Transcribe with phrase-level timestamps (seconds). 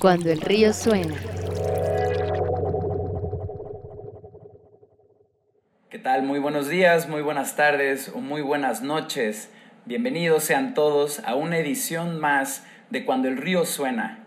[0.00, 1.14] Cuando el río suena.
[5.90, 6.22] ¿Qué tal?
[6.22, 9.50] Muy buenos días, muy buenas tardes o muy buenas noches.
[9.84, 14.20] Bienvenidos sean todos a una edición más de Cuando el río suena,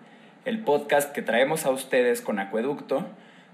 [0.46, 3.08] el podcast que traemos a ustedes con Acueducto,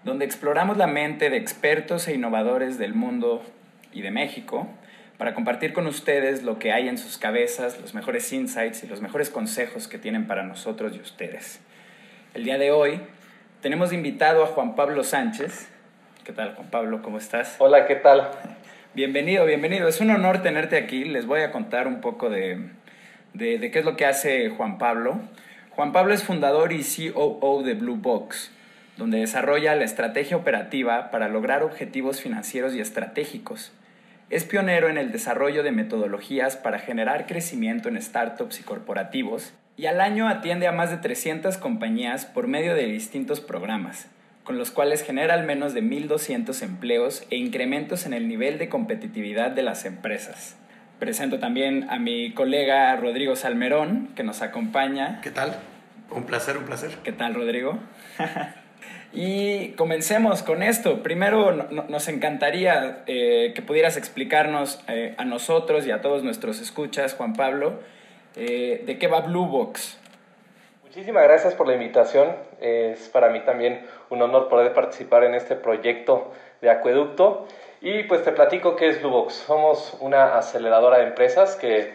[0.04, 3.42] donde exploramos la mente de expertos e innovadores del mundo
[3.94, 4.68] y de México
[5.18, 9.00] para compartir con ustedes lo que hay en sus cabezas, los mejores insights y los
[9.00, 11.62] mejores consejos que tienen para nosotros y ustedes.
[12.36, 13.02] El día de hoy
[13.62, 15.68] tenemos invitado a Juan Pablo Sánchez.
[16.24, 17.02] ¿Qué tal, Juan Pablo?
[17.02, 17.56] ¿Cómo estás?
[17.58, 18.30] Hola, ¿qué tal?
[18.94, 19.88] Bienvenido, bienvenido.
[19.88, 21.06] Es un honor tenerte aquí.
[21.06, 22.70] Les voy a contar un poco de,
[23.34, 25.20] de, de qué es lo que hace Juan Pablo.
[25.72, 28.52] Juan Pablo es fundador y COO de Blue Box,
[28.98, 33.72] donde desarrolla la estrategia operativa para lograr objetivos financieros y estratégicos
[34.30, 39.86] es pionero en el desarrollo de metodologías para generar crecimiento en startups y corporativos y
[39.86, 44.08] al año atiende a más de 300 compañías por medio de distintos programas,
[44.44, 48.68] con los cuales genera al menos de 1.200 empleos e incrementos en el nivel de
[48.68, 50.58] competitividad de las empresas.
[51.00, 55.22] Presento también a mi colega Rodrigo Salmerón, que nos acompaña.
[55.22, 55.56] ¿Qué tal?
[56.12, 56.92] Un placer, un placer.
[57.02, 57.80] ¿Qué tal, Rodrigo?
[59.12, 61.02] Y comencemos con esto.
[61.02, 67.16] Primero, nos encantaría eh, que pudieras explicarnos eh, a nosotros y a todos nuestros escuchas,
[67.16, 67.80] Juan Pablo,
[68.36, 70.00] eh, de qué va Blue Box.
[70.84, 72.36] Muchísimas gracias por la invitación.
[72.60, 77.46] Es para mí también un honor poder participar en este proyecto de acueducto.
[77.82, 79.34] Y pues te platico qué es Blue Box.
[79.34, 81.94] Somos una aceleradora de empresas que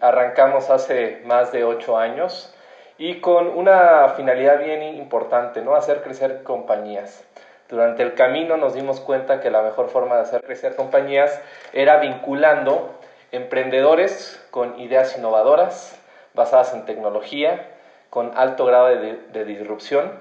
[0.00, 2.54] arrancamos hace más de ocho años
[2.98, 5.74] y con una finalidad bien importante, ¿no?
[5.74, 7.24] Hacer crecer compañías.
[7.68, 11.40] Durante el camino nos dimos cuenta que la mejor forma de hacer crecer compañías
[11.72, 12.94] era vinculando
[13.32, 15.98] emprendedores con ideas innovadoras,
[16.34, 17.68] basadas en tecnología,
[18.10, 20.12] con alto grado de, de disrupción,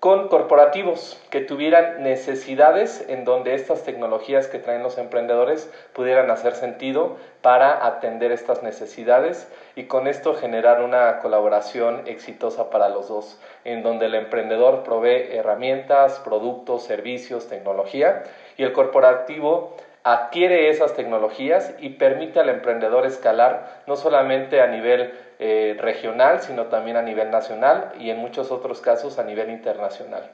[0.00, 6.54] con corporativos que tuvieran necesidades en donde estas tecnologías que traen los emprendedores pudieran hacer
[6.54, 13.38] sentido para atender estas necesidades y con esto generar una colaboración exitosa para los dos,
[13.64, 18.22] en donde el emprendedor provee herramientas, productos, servicios, tecnología
[18.56, 25.12] y el corporativo adquiere esas tecnologías y permite al emprendedor escalar no solamente a nivel
[25.38, 30.30] eh, regional, sino también a nivel nacional y en muchos otros casos a nivel internacional.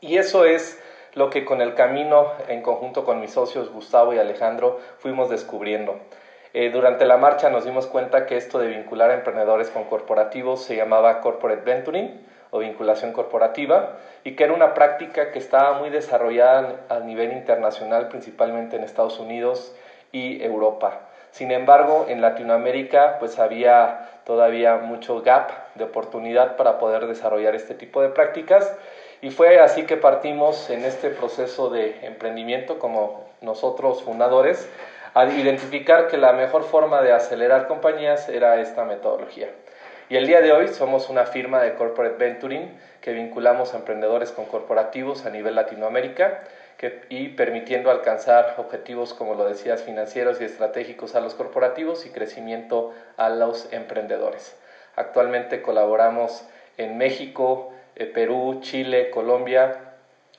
[0.00, 0.80] Y eso es
[1.14, 5.98] lo que con el camino, en conjunto con mis socios Gustavo y Alejandro, fuimos descubriendo.
[6.52, 10.62] Eh, durante la marcha nos dimos cuenta que esto de vincular a emprendedores con corporativos
[10.62, 15.90] se llamaba corporate venturing o vinculación corporativa y que era una práctica que estaba muy
[15.90, 19.74] desarrollada a nivel internacional, principalmente en Estados Unidos
[20.12, 21.00] y Europa.
[21.32, 27.74] Sin embargo, en Latinoamérica pues había todavía mucho gap de oportunidad para poder desarrollar este
[27.74, 28.72] tipo de prácticas
[29.20, 34.70] y fue así que partimos en este proceso de emprendimiento como nosotros fundadores
[35.12, 39.48] a identificar que la mejor forma de acelerar compañías era esta metodología.
[40.10, 42.70] Y el día de hoy somos una firma de corporate venturing
[43.00, 46.42] que vinculamos a emprendedores con corporativos a nivel Latinoamérica
[47.08, 52.92] y permitiendo alcanzar objetivos, como lo decías, financieros y estratégicos a los corporativos y crecimiento
[53.16, 54.54] a los emprendedores.
[54.94, 56.44] Actualmente colaboramos
[56.76, 59.94] en México, eh, Perú, Chile, Colombia,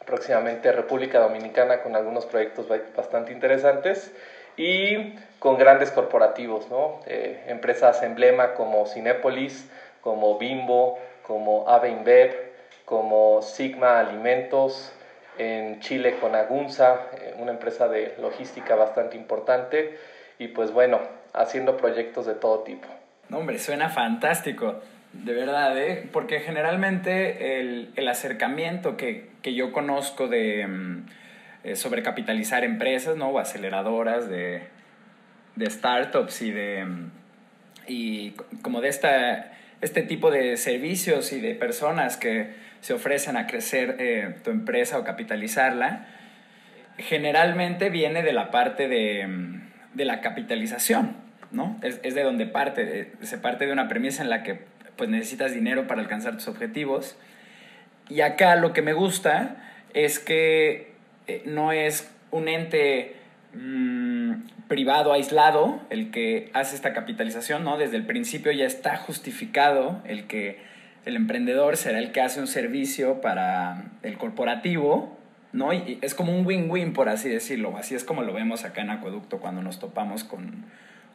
[0.06, 4.14] próximamente República Dominicana con algunos proyectos bastante interesantes
[4.56, 7.01] y con grandes corporativos, ¿no?
[7.06, 9.69] Eh, empresas emblema como Cinépolis,
[10.01, 12.50] como Bimbo, como Ave
[12.83, 14.91] como Sigma Alimentos,
[15.38, 20.00] en Chile con Agunza, eh, una empresa de logística bastante importante,
[20.39, 21.00] y pues bueno,
[21.31, 22.88] haciendo proyectos de todo tipo.
[23.31, 24.81] Hombre, suena fantástico,
[25.13, 26.09] de verdad, ¿eh?
[26.12, 31.06] porque generalmente el, el acercamiento que, que, yo conozco de mm,
[31.66, 33.30] eh, sobrecapitalizar empresas, ¿no?
[33.30, 34.74] O aceleradoras de,
[35.56, 36.86] de startups y de...
[36.86, 37.12] Mm,
[37.88, 38.31] y
[38.62, 43.98] como de esta, este tipo de servicios y de personas que se ofrecen a crecer
[44.00, 46.07] eh, tu empresa o capitalizarla,
[46.98, 49.28] generalmente viene de la parte de,
[49.94, 51.16] de la capitalización,
[51.52, 51.80] ¿no?
[51.84, 54.62] Es, es, de donde parte, se parte de una premisa en la que
[54.96, 57.18] pues necesitas dinero para alcanzar tus objetivos.
[58.10, 59.58] Y acá lo que me gusta
[59.94, 60.94] es que
[61.28, 63.16] eh, no es un ente
[63.54, 64.14] mmm,
[64.67, 67.77] privado aislado el que hace esta capitalización, ¿no?
[67.77, 70.59] Desde el principio ya está justificado el que
[71.06, 75.15] el emprendedor será el que hace un servicio para el corporativo,
[75.53, 75.71] ¿no?
[75.71, 77.77] Y es como un win-win, por así decirlo.
[77.77, 80.65] Así es como lo vemos acá en Acueducto cuando nos topamos con,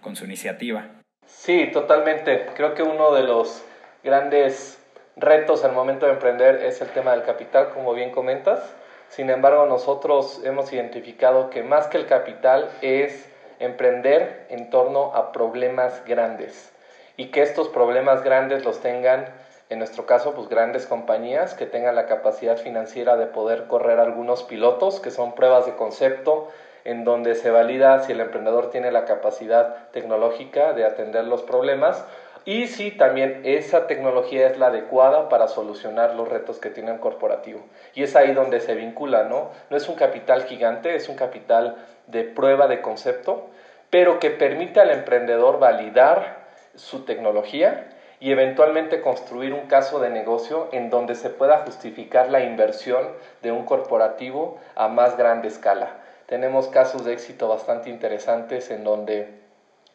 [0.00, 0.87] con su iniciativa.
[1.26, 2.47] Sí, totalmente.
[2.55, 3.64] Creo que uno de los
[4.05, 4.81] grandes
[5.17, 8.75] retos al momento de emprender es el tema del capital, como bien comentas.
[9.08, 13.30] Sin embargo, nosotros hemos identificado que más que el capital es
[13.61, 16.73] emprender en torno a problemas grandes
[17.17, 19.27] y que estos problemas grandes los tengan,
[19.69, 24.43] en nuestro caso, pues grandes compañías que tengan la capacidad financiera de poder correr algunos
[24.43, 26.49] pilotos, que son pruebas de concepto,
[26.85, 32.03] en donde se valida si el emprendedor tiene la capacidad tecnológica de atender los problemas
[32.50, 36.99] y si también esa tecnología es la adecuada para solucionar los retos que tiene el
[36.99, 37.61] corporativo.
[37.94, 39.50] Y es ahí donde se vincula, ¿no?
[39.70, 41.76] No es un capital gigante, es un capital
[42.08, 43.47] de prueba de concepto,
[43.88, 46.38] pero que permite al emprendedor validar
[46.75, 47.87] su tecnología
[48.19, 53.11] y eventualmente construir un caso de negocio en donde se pueda justificar la inversión
[53.43, 55.99] de un corporativo a más grande escala.
[56.26, 59.38] Tenemos casos de éxito bastante interesantes en donde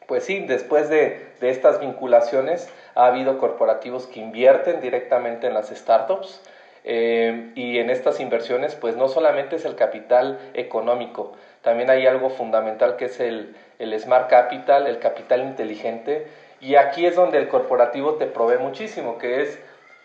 [0.06, 6.40] pues sí, después de, estas vinculaciones ha habido corporativos que invierten directamente en las startups
[6.84, 11.32] eh, y en estas inversiones pues no solamente es el capital económico,
[11.62, 16.26] también hay algo fundamental que es el, el smart capital, el capital inteligente
[16.60, 19.58] y aquí es donde el corporativo te provee muchísimo, que es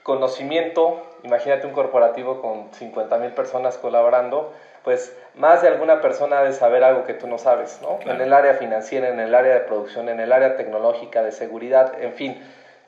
[0.04, 4.52] conocimiento, imagínate un corporativo con 50 mil personas colaborando,
[4.84, 8.00] pues más de alguna persona ha de saber algo que tú no sabes, ¿no?
[8.10, 12.02] En el área financiera, en el área de producción, en el área tecnológica, de seguridad,
[12.02, 12.42] en fin.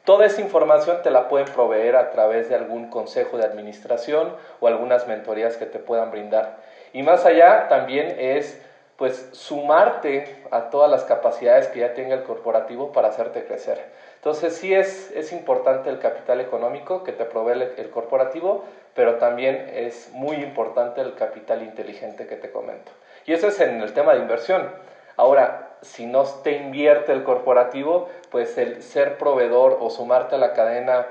[0.04, 4.68] Toda esa información te la pueden proveer a través de algún consejo de administración o
[4.68, 6.58] algunas mentorías que te puedan brindar.
[6.92, 8.60] Y más allá también es
[8.98, 13.82] pues sumarte a todas las capacidades que ya tenga el corporativo para hacerte crecer.
[14.24, 18.64] Entonces sí es, es importante el capital económico que te provee el, corporativo,
[18.96, 22.90] pero también es muy importante el capital inteligente que te comento.
[23.26, 24.72] Y eso es en el tema de inversión.
[25.18, 30.54] Ahora, si no te invierte el corporativo, pues el ser proveedor o sumarte a la
[30.54, 31.06] cadena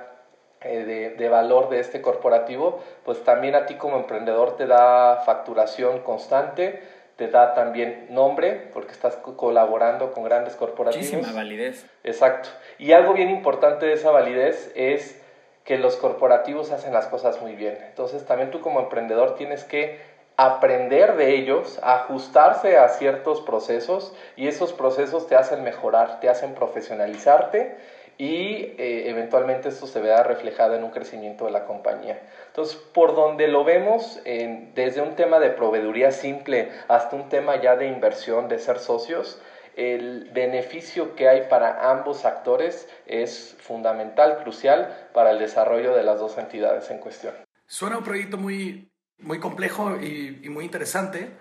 [0.62, 5.16] eh, de, de, valor de este corporativo, pues también a ti como emprendedor te da
[5.26, 6.80] facturación constante,
[7.16, 11.12] te da también nombre porque estás colaborando con grandes corporativos.
[11.12, 11.86] Muchísima validez.
[12.04, 12.48] Exacto.
[12.78, 15.20] Y algo bien importante de esa validez es
[15.64, 17.78] que los corporativos hacen las cosas muy bien.
[17.88, 20.00] Entonces también tú como emprendedor tienes que
[20.36, 26.54] aprender de ellos, ajustarse a ciertos procesos y esos procesos te hacen mejorar, te hacen
[26.54, 27.76] profesionalizarte
[28.22, 32.22] y eh, eventualmente esto se vea reflejado en un crecimiento de la compañía.
[32.46, 37.74] Entonces, por donde lo vemos, desde un tema de proveeduría simple hasta un tema ya
[37.74, 39.42] de inversión, de ser socios,
[39.74, 46.20] el beneficio que hay para ambos actores es fundamental, crucial para el desarrollo de las
[46.20, 47.34] dos entidades en cuestión.
[47.66, 48.88] Suena un proyecto muy,
[49.18, 51.32] muy complejo y, muy interesante.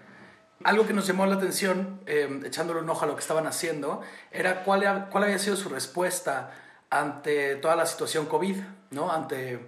[0.63, 4.01] Algo que nos llamó la atención, eh, echándole un ojo a lo que estaban haciendo,
[4.31, 6.51] era cuál, cuál había sido su respuesta
[6.91, 8.57] ante toda la situación COVID,
[8.91, 9.11] ¿no?
[9.11, 9.59] ante,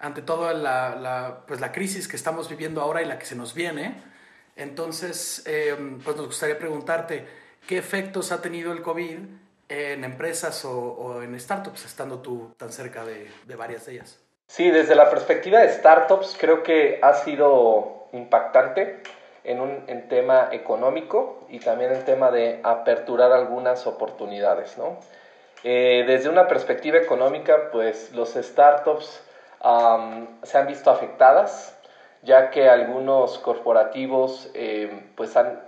[0.00, 3.54] ante toda la, pues la crisis que estamos viviendo ahora y la que se nos
[3.54, 4.02] viene.
[4.56, 7.26] Entonces, eh, pues nos gustaría preguntarte,
[7.68, 9.18] ¿qué efectos ha tenido el COVID
[9.68, 14.20] en empresas o, en startups, estando tú tan cerca de, de, varias de ellas?
[14.46, 19.02] Sí, desde la perspectiva de startups creo que ha sido impactante
[19.42, 24.98] en un en tema económico y también en tema de aperturar algunas oportunidades, ¿no?
[25.66, 29.22] Eh, desde una perspectiva económica, pues los startups
[30.42, 31.74] se han visto afectadas,
[32.22, 35.62] ya que algunos corporativos eh, pues han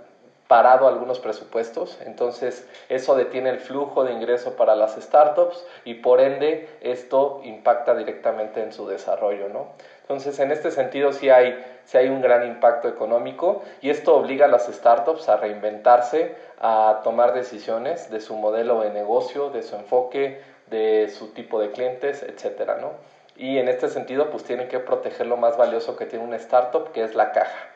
[0.47, 6.21] parado algunos presupuestos, entonces eso detiene el flujo de ingreso para las startups y por
[6.21, 9.71] ende esto impacta directamente en su desarrollo, ¿no?
[10.07, 14.45] Entonces en este sentido sí hay, sí hay un gran impacto económico y esto obliga
[14.45, 19.75] a las startups a reinventarse, a tomar decisiones de su modelo de negocio, de su
[19.75, 22.91] enfoque, de su tipo de clientes, etcétera, ¿no?
[23.35, 26.93] Y en este sentido pues tienen que proteger lo más valioso que tiene una startup,
[26.93, 27.67] que es la caja.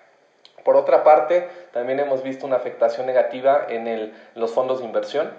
[0.64, 5.32] Por otra parte, también hemos visto una afectación negativa en los fondos de inversión.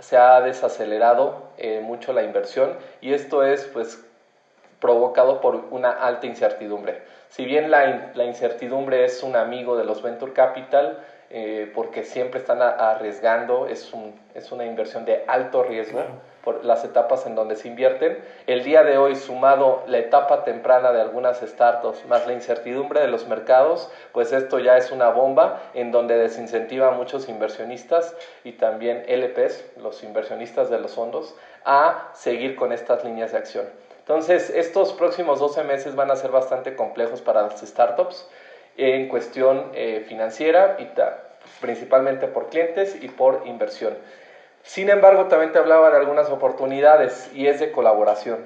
[0.00, 4.04] Se ha desacelerado eh, mucho la inversión y esto es pues
[4.80, 7.02] provocado por una alta incertidumbre.
[7.28, 12.38] Si bien la, la incertidumbre es un amigo de los venture capital, eh, porque siempre
[12.38, 16.00] están arriesgando, es, un, es una inversión de alto riesgo
[16.44, 18.16] por las etapas en donde se invierten.
[18.46, 23.08] El día de hoy, sumado la etapa temprana de algunas startups, más la incertidumbre de
[23.08, 28.14] los mercados, pues esto ya es una bomba en donde desincentiva a muchos inversionistas
[28.44, 33.85] y también LPs, los inversionistas de los fondos, a seguir con estas líneas de acción.
[34.06, 38.24] Entonces, estos próximos 12 meses van a ser bastante complejos para las startups
[38.76, 40.88] en cuestión eh, financiera y
[41.60, 43.98] principalmente por clientes y por inversión.
[44.62, 48.44] Sin embargo, también te hablaba de algunas oportunidades y es de colaboración.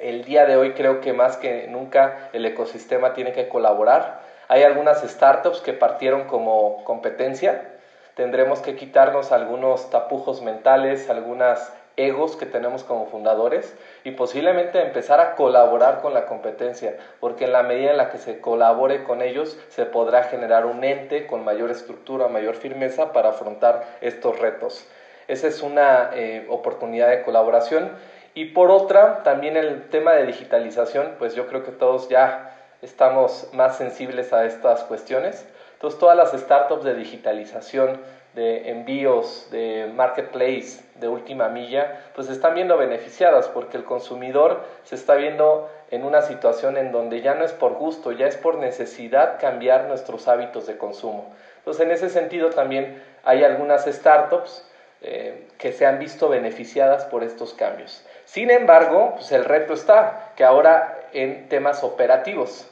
[0.00, 4.22] el día de hoy creo que más que nunca el ecosistema tiene que colaborar.
[4.48, 7.76] Hay algunas startups que partieron como competencia.
[8.16, 15.20] Tendremos que quitarnos algunos tapujos mentales, algunas egos que tenemos como fundadores y posiblemente empezar
[15.20, 19.22] a colaborar con la competencia, porque en la medida en la que se colabore con
[19.22, 24.86] ellos se podrá generar un ente con mayor estructura, mayor firmeza para afrontar estos retos.
[25.28, 27.90] Esa es una eh, oportunidad de colaboración.
[28.34, 33.48] Y por otra, también el tema de digitalización, pues yo creo que todos ya estamos
[33.52, 35.46] más sensibles a estas cuestiones.
[35.74, 38.00] Entonces, todas las startups de digitalización,
[38.34, 44.64] de envíos, de marketplace, de última milla, pues se están viendo beneficiadas porque el consumidor
[44.84, 48.36] se está viendo en una situación en donde ya no es por gusto, ya es
[48.36, 51.34] por necesidad cambiar nuestros hábitos de consumo.
[51.58, 54.64] Entonces, en ese sentido también hay algunas startups
[55.02, 58.04] eh, que se han visto beneficiadas por estos cambios.
[58.26, 62.68] Sin embargo, pues el reto está que ahora en temas operativos,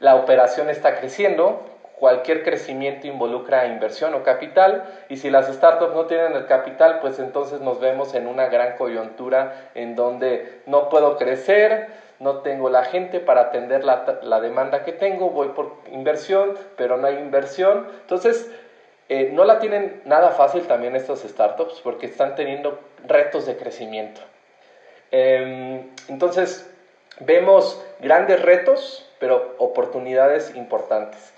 [0.00, 1.62] la operación está creciendo,
[1.98, 7.18] cualquier crecimiento involucra inversión o capital y si las startups no tienen el capital, pues
[7.18, 11.88] entonces nos vemos en una gran coyuntura en donde no puedo crecer,
[12.20, 16.96] no tengo la gente para atender la, la demanda que tengo, voy por inversión, pero
[16.96, 17.86] no hay inversión.
[18.02, 18.50] Entonces,
[19.08, 24.20] eh, no la tienen nada fácil también estas startups porque están teniendo retos de crecimiento.
[25.10, 26.70] Em, entonces,
[27.20, 31.33] vemos grandes retos, pero oportunidades importantes.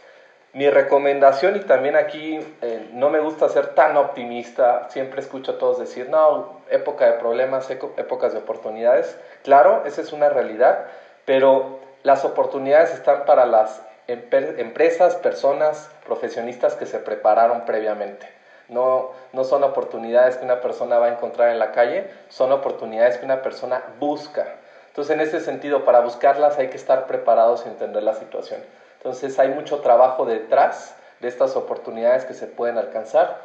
[0.56, 5.58] Mi recomendación, y también aquí eh, no me gusta ser tan optimista, siempre escucho a
[5.58, 9.18] todos decir, no, época de problemas, épocas de oportunidades.
[9.44, 10.86] Claro, esa es una realidad,
[11.26, 18.26] pero las oportunidades están para las empresas, personas, profesionistas que se prepararon previamente.
[18.70, 23.18] No, no son oportunidades que una persona va a encontrar en la calle, son oportunidades
[23.18, 24.46] que una persona busca.
[24.86, 28.62] Entonces, en ese sentido, para buscarlas hay que estar preparados y entender la situación.
[29.06, 33.40] Entonces, hay mucho trabajo detrás de estas oportunidades que se pueden alcanzar.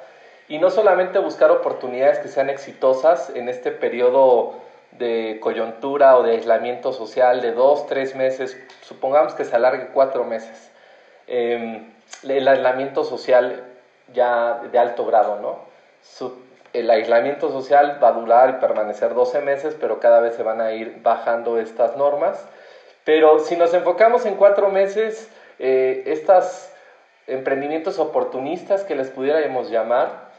[0.48, 4.56] Y no solamente buscar oportunidades que sean exitosas en este periodo
[4.94, 10.24] de coyuntura o de aislamiento social de dos, tres meses, supongamos que se alargue cuatro
[10.24, 10.72] meses.
[11.27, 11.94] Em,
[12.27, 13.63] el aislamiento social
[14.15, 15.60] ya de alto grado, ¿no?
[16.74, 20.60] el aislamiento social va a durar y permanecer 12 meses, pero cada vez se van
[20.60, 22.44] a ir bajando estas normas.
[23.03, 25.30] Pero si nos enfocamos en cuatro meses,
[25.63, 26.72] eh, estos
[27.27, 30.32] emprendimientos oportunistas que les pudiéramos llamar,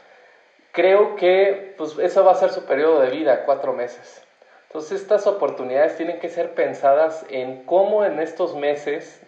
[0.73, 4.21] creo que pues, eso va a ser su periodo de vida, cuatro meses.
[4.67, 9.21] Entonces estas oportunidades tienen que ser pensadas en cómo en estos meses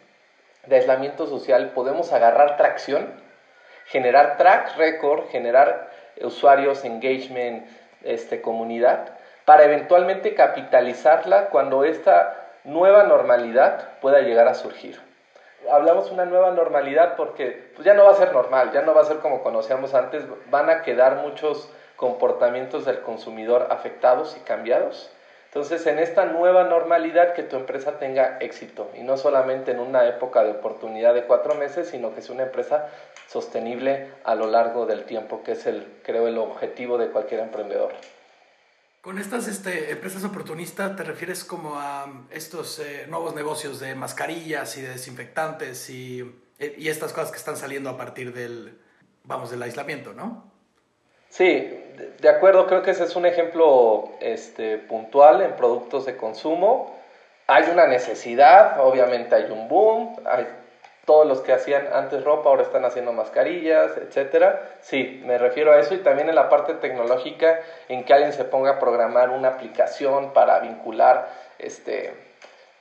[0.66, 3.14] de aislamiento social podemos agarrar tracción,
[3.86, 5.90] generar track record, generar
[6.22, 7.66] usuarios, engagement,
[8.04, 15.05] este, comunidad, para eventualmente capitalizarla cuando esta nueva normalidad pueda llegar a surgir.
[15.72, 19.02] Hablamos una nueva normalidad porque pues ya no va a ser normal, ya no va
[19.02, 25.12] a ser como conocíamos antes, van a quedar muchos comportamientos del consumidor afectados y cambiados
[25.56, 30.06] entonces, en esta nueva normalidad, que tu empresa tenga éxito y no solamente en una
[30.06, 32.90] época de oportunidad de cuatro meses, sino que es una empresa
[33.28, 37.94] sostenible a lo largo del tiempo, que es el, creo, el objetivo de cualquier emprendedor.
[39.06, 44.76] Con estas este, empresas oportunistas, ¿te refieres como a estos eh, nuevos negocios de mascarillas
[44.78, 46.22] y de desinfectantes y,
[46.58, 48.80] eh, y estas cosas que están saliendo a partir del,
[49.24, 50.52] vamos, del aislamiento, ¿no?
[51.30, 51.46] Sí,
[52.20, 57.00] de acuerdo, creo que ese es un ejemplo este, puntual en productos de consumo.
[57.46, 60.48] Hay una necesidad, obviamente hay un boom, hay
[61.06, 64.78] todos los que hacían antes ropa ahora están haciendo mascarillas, etcétera.
[64.82, 68.44] Sí, me refiero a eso y también en la parte tecnológica en que alguien se
[68.44, 72.14] ponga a programar una aplicación para vincular, este,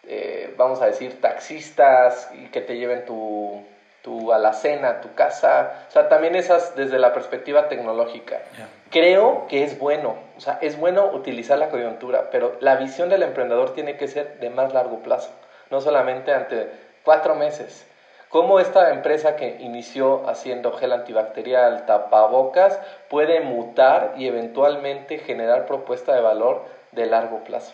[0.04, 3.62] eh, vamos a decir, taxistas y que te lleven tu
[4.04, 8.42] tu alacena, tu casa, o sea, también esas desde la perspectiva tecnológica.
[8.90, 13.22] Creo que es bueno, o sea, es bueno utilizar la coyuntura, pero la visión del
[13.22, 15.30] emprendedor tiene que ser de más largo plazo,
[15.70, 16.70] no solamente ante
[17.02, 17.86] cuatro meses.
[18.34, 26.12] Cómo esta empresa que inició haciendo gel antibacterial, tapabocas, puede mutar y eventualmente generar propuesta
[26.16, 27.72] de valor de largo plazo.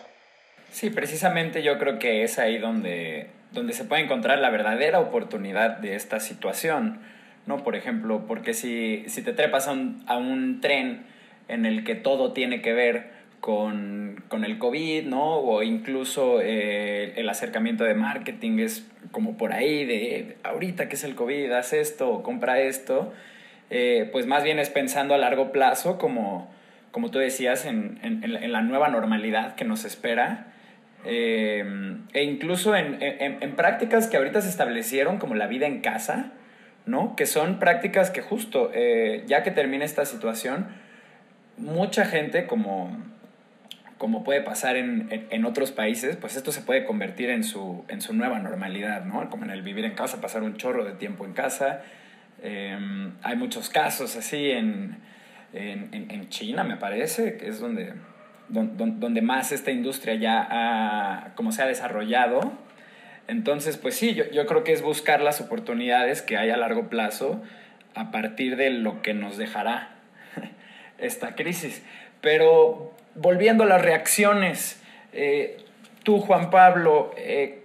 [0.69, 5.77] Sí, precisamente yo creo que es ahí donde donde se puede encontrar la verdadera oportunidad
[5.77, 6.99] de esta situación,
[7.47, 7.63] ¿no?
[7.63, 11.07] Por ejemplo, porque si, si te trepas a un, a un, tren
[11.47, 13.09] en el que todo tiene que ver
[13.41, 15.37] con, con el COVID, ¿no?
[15.37, 21.03] O incluso eh, el acercamiento de marketing es como por ahí de ahorita que es
[21.03, 23.11] el COVID, haz esto compra esto,
[23.71, 26.49] eh, pues más bien es pensando a largo plazo como,
[26.91, 30.53] como tú decías en, en, en la nueva normalidad que nos espera
[31.03, 31.65] eh,
[32.13, 36.31] e incluso en, en, prácticas que ahorita se establecieron, como la vida en casa,
[36.85, 37.15] ¿no?
[37.15, 38.71] Que son prácticas que justo,
[39.25, 40.67] ya que termine esta situación,
[41.57, 42.95] mucha gente, como,
[44.01, 48.01] como puede pasar en, en, otros países, pues esto se puede convertir en su, en
[48.01, 49.29] su nueva normalidad, ¿no?
[49.29, 51.83] Como en el vivir en casa, pasar un chorro de tiempo en casa.
[52.41, 52.75] Eh,
[53.21, 54.97] hay muchos casos así en,
[55.53, 57.93] en, China, me parece, que es donde
[58.49, 62.53] donde más esta industria ya ha, como se ha desarrollado.
[63.27, 66.89] Entonces, pues sí, yo, yo creo que es buscar las oportunidades que hay a largo
[66.89, 67.39] plazo
[67.93, 69.89] a partir de lo que nos dejará
[70.97, 71.83] esta crisis.
[72.19, 74.81] Pero volviendo a las reacciones,
[75.13, 75.57] eh,
[76.03, 77.63] tú, Juan Pablo, eh,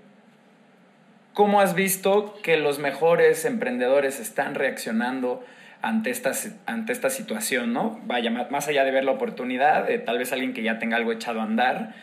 [1.35, 5.45] ¿cómo has visto que los mejores emprendedores están reaccionando
[5.83, 6.33] ante esta,
[6.67, 8.01] ante esta situación, ¿no?
[8.05, 11.41] Vaya, más allá de ver la oportunidad, tal vez alguien que ya tenga algo echado
[11.41, 11.95] a andar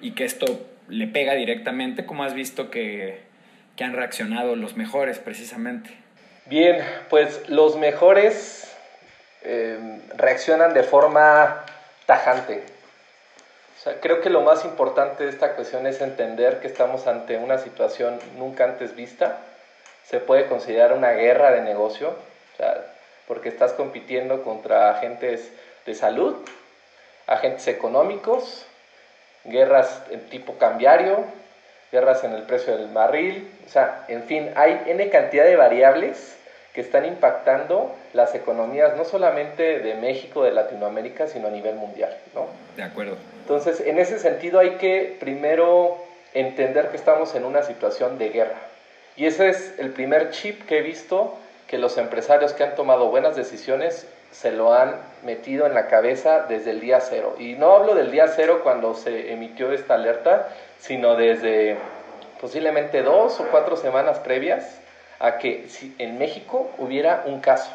[0.00, 3.20] y que esto le pega directamente, ¿cómo has visto que,
[3.76, 5.90] que han reaccionado los mejores precisamente?
[6.46, 8.76] Bien, pues los mejores
[9.42, 11.64] em, reaccionan de forma
[12.06, 12.64] tajante.
[13.82, 17.56] Sea, creo que lo más importante de esta cuestión es entender que estamos ante una
[17.56, 19.38] situación nunca antes vista.
[20.04, 22.10] Se puede considerar una guerra de negocio.
[22.10, 22.84] O sea,
[23.26, 25.50] porque estás compitiendo contra agentes
[25.86, 26.36] de salud,
[27.26, 28.66] agentes económicos,
[29.44, 31.24] guerras en tipo cambiario,
[31.90, 36.36] guerras en el precio del barril, o sea, en fin, hay N cantidad de variables
[36.74, 42.16] que están impactando las economías no solamente de México, de Latinoamérica, sino a nivel mundial,
[42.34, 42.46] ¿no?
[42.76, 43.16] De acuerdo.
[43.40, 45.98] Entonces, en ese sentido hay que primero
[46.32, 48.58] entender que estamos en una situación de guerra.
[49.16, 51.36] Y ese es el primer chip que he visto
[51.66, 56.46] que los empresarios que han tomado buenas decisiones se lo han metido en la cabeza
[56.48, 57.34] desde el día cero.
[57.38, 61.76] Y no hablo del día cero cuando se emitió esta alerta, sino desde
[62.40, 64.79] posiblemente dos o cuatro semanas previas
[65.20, 67.70] a que en México hubiera un caso.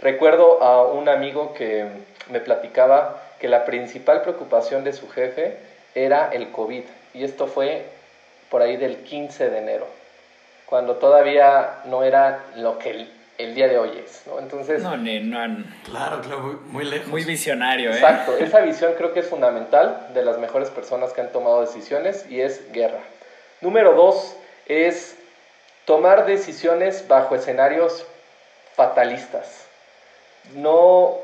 [0.00, 1.86] Recuerdo a un amigo que
[2.28, 5.56] me platicaba que la principal preocupación de su jefe
[5.94, 6.82] era el COVID.
[7.14, 7.86] Y esto fue
[8.50, 9.86] por ahí del 15 de enero,
[10.66, 13.06] cuando todavía no era lo que
[13.38, 14.38] el día de hoy es, ¿no?
[14.38, 14.82] Entonces...
[14.82, 17.08] No, no, Claro, claro, muy, lejos.
[17.08, 17.94] Muy visionario, ¿eh?
[17.94, 22.26] Exacto, esa visión creo que es fundamental de las mejores personas que han tomado decisiones
[22.28, 23.00] y es guerra.
[23.60, 25.16] Número dos es
[25.84, 28.06] tomar decisiones bajo escenarios
[28.74, 29.66] fatalistas.
[30.54, 31.18] No,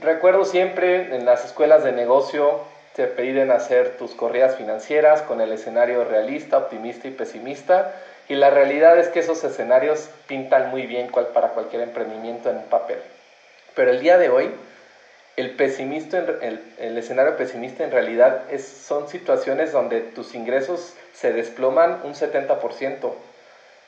[0.00, 2.60] recuerdo siempre en las escuelas de negocio
[2.94, 7.94] te piden hacer tus corridas financieras con el escenario realista, optimista y pesimista
[8.28, 12.98] y la realidad es que esos escenarios pintan muy bien para cualquier emprendimiento en papel.
[13.74, 14.50] Pero el día de hoy,
[15.36, 21.32] el, pesimista, el, el escenario pesimista en realidad es, son situaciones donde tus ingresos se
[21.32, 23.12] desploman un 70%,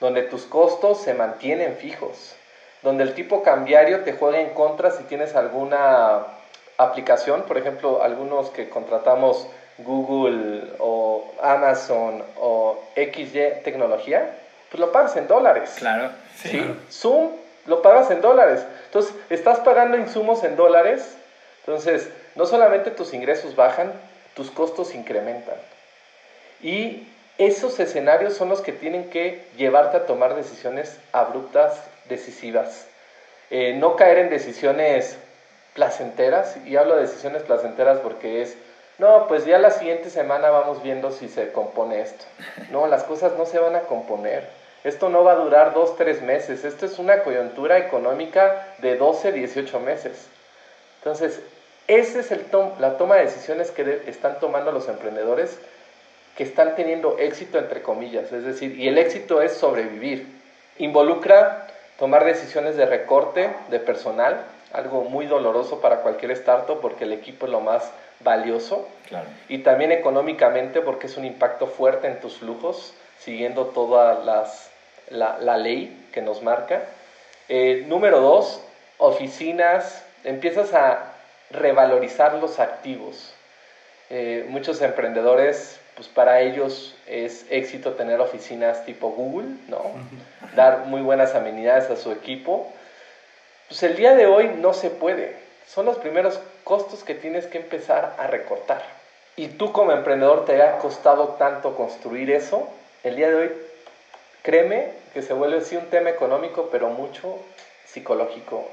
[0.01, 2.35] donde tus costos se mantienen fijos,
[2.83, 6.27] donde el tipo cambiario te juega en contra si tienes alguna
[6.79, 9.47] aplicación, por ejemplo, algunos que contratamos
[9.79, 14.37] Google o Amazon o XY tecnología,
[14.71, 15.75] pues lo pagas en dólares.
[15.79, 16.11] Claro.
[16.37, 16.63] Sí.
[16.91, 17.33] Zoom
[17.67, 18.65] lo pagas en dólares.
[18.87, 21.17] Entonces, estás pagando insumos en dólares.
[21.61, 23.93] Entonces, no solamente tus ingresos bajan,
[24.35, 25.57] tus costos incrementan.
[26.63, 32.87] Y esos escenarios son los que tienen que llevarte a tomar decisiones abruptas, decisivas.
[33.51, 35.19] Eh, no caer en decisiones
[35.75, 38.57] placenteras, y hablo de decisiones placenteras porque es
[38.99, 42.25] no, pues ya la siguiente semana vamos viendo si se compone esto.
[42.71, 44.49] No, las cosas no se van a componer.
[44.85, 46.65] Esto no va a durar dos, tres meses.
[46.65, 50.29] Esto es una coyuntura económica de 12, 18 meses.
[51.01, 51.41] Entonces,
[51.89, 52.47] esa es el
[52.79, 55.59] la toma de decisiones que están tomando los emprendedores
[56.37, 58.31] que están teniendo éxito, entre comillas.
[58.33, 60.27] Es decir, y el éxito es sobrevivir.
[60.79, 61.67] Involucra
[61.99, 67.47] tomar decisiones de recorte de personal, algo muy doloroso para cualquier startup porque el equipo
[67.47, 68.87] es lo más valioso
[69.49, 74.71] y también económicamente porque es un impacto fuerte en tus flujos, siguiendo toda las,
[75.09, 76.83] la, ley que nos marca.
[77.49, 78.61] Eh, número dos,
[78.99, 81.15] oficinas, empiezas a
[81.51, 83.33] revalorizar los activos.
[84.11, 89.83] Eh, muchos emprendedores, pues para ellos es éxito tener oficinas tipo Google, ¿no?
[90.55, 92.71] Dar muy buenas amenidades a su equipo.
[93.69, 97.59] Pues el día de hoy no se puede son los primeros costos que tienes que
[97.59, 98.83] empezar a recortar.
[99.37, 102.69] Y tú como emprendedor te ha costado tanto construir eso,
[103.03, 103.53] el día de hoy,
[104.43, 107.39] créeme que se vuelve sí un tema económico, pero mucho
[107.85, 108.69] psicológico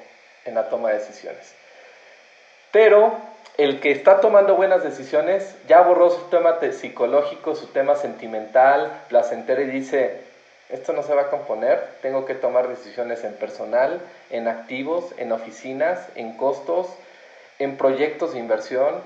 [0.45, 1.53] en la toma de decisiones.
[2.71, 3.17] Pero
[3.57, 9.61] el que está tomando buenas decisiones ya borró su tema psicológico, su tema sentimental, placentero
[9.61, 10.21] y dice,
[10.69, 14.01] esto no se va a componer, tengo que tomar decisiones en personal,
[14.31, 16.87] en activos, en oficinas, en costos,
[17.59, 19.01] en proyectos de inversión.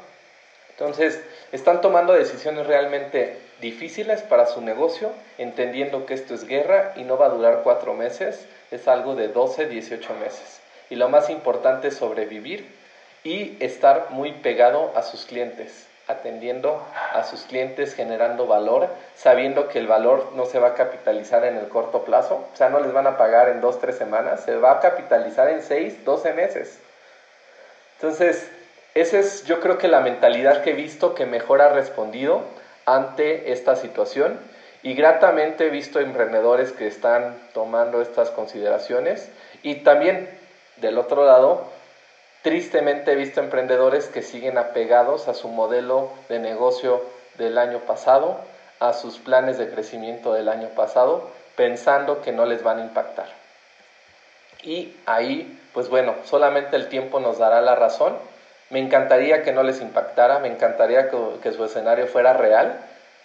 [0.69, 1.21] Entonces,
[1.51, 7.17] están tomando decisiones realmente difíciles para su negocio, entendiendo que esto es guerra y no
[7.17, 10.61] va a durar cuatro meses, es algo de 12, 18 meses.
[10.89, 12.76] Y lo más importante es sobrevivir
[13.23, 19.79] y estar muy pegado a sus clientes, atendiendo a sus clientes, generando valor, sabiendo que
[19.79, 22.93] el valor no se va a capitalizar en el corto plazo, o sea, no les
[22.93, 26.79] van a pagar en dos, tres semanas, se va a capitalizar en seis, doce meses.
[27.95, 28.49] Entonces,
[28.93, 32.41] esa es yo creo que la mentalidad que he visto que mejor ha respondido
[32.85, 34.39] ante esta situación
[34.81, 39.29] y gratamente he visto emprendedores que están tomando estas consideraciones
[39.61, 40.29] y también
[40.77, 41.65] del otro lado,
[42.47, 47.03] tristemente he visto emprendedores que siguen apegados a su modelo de negocio
[47.37, 48.39] del año pasado,
[48.79, 53.27] a sus planes de crecimiento del año pasado, pensando que no les van a impactar.
[54.63, 58.17] Y ahí, pues bueno, solamente el tiempo nos dará la razón
[58.69, 62.79] me encantaría que no les impactara, me encantaría que, su escenario fuera real,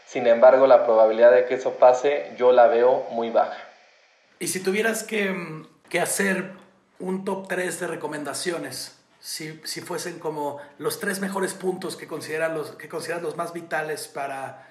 [0.07, 3.59] sin embargo la probabilidad de que eso pase yo la veo muy baja.
[4.39, 5.35] Y si tuvieras que,
[6.01, 6.53] hacer
[6.99, 12.73] un top 3 de recomendaciones, si, fuesen como los tres mejores puntos que consideras los,
[12.73, 14.67] que consideras los más vitales para,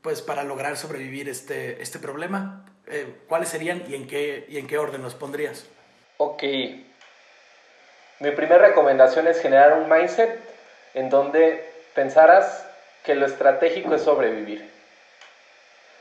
[0.00, 4.66] pues, para lograr sobrevivir este, este problema, eh, ¿cuáles serían y en, qué, y en
[4.66, 5.66] qué orden los pondrías?
[6.16, 6.42] Ok,
[8.20, 10.40] mi primera recomendación es generar un mindset
[10.94, 12.66] en donde pensaras
[13.04, 14.70] que lo estratégico es sobrevivir.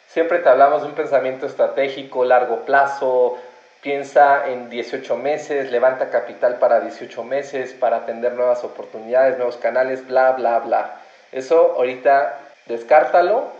[0.08, 3.38] Siempre te hablamos de un pensamiento estratégico, largo plazo,
[3.82, 10.06] piensa en 18 meses, levanta capital para 18 meses, para atender nuevas oportunidades, nuevos canales,
[10.08, 11.02] bla, bla, bla.
[11.32, 13.52] Eso ahorita descártalo.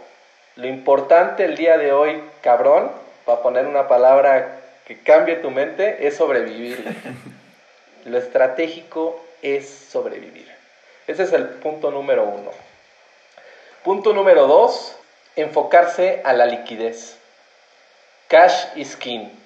[0.55, 2.91] Lo importante el día de hoy, cabrón,
[3.25, 6.84] para poner una palabra que cambie tu mente, es sobrevivir.
[8.05, 10.51] Lo estratégico es sobrevivir.
[11.07, 12.51] Ese es el punto número uno.
[13.84, 14.95] Punto número dos,
[15.36, 17.17] enfocarse a la liquidez.
[18.27, 19.40] Cash is king.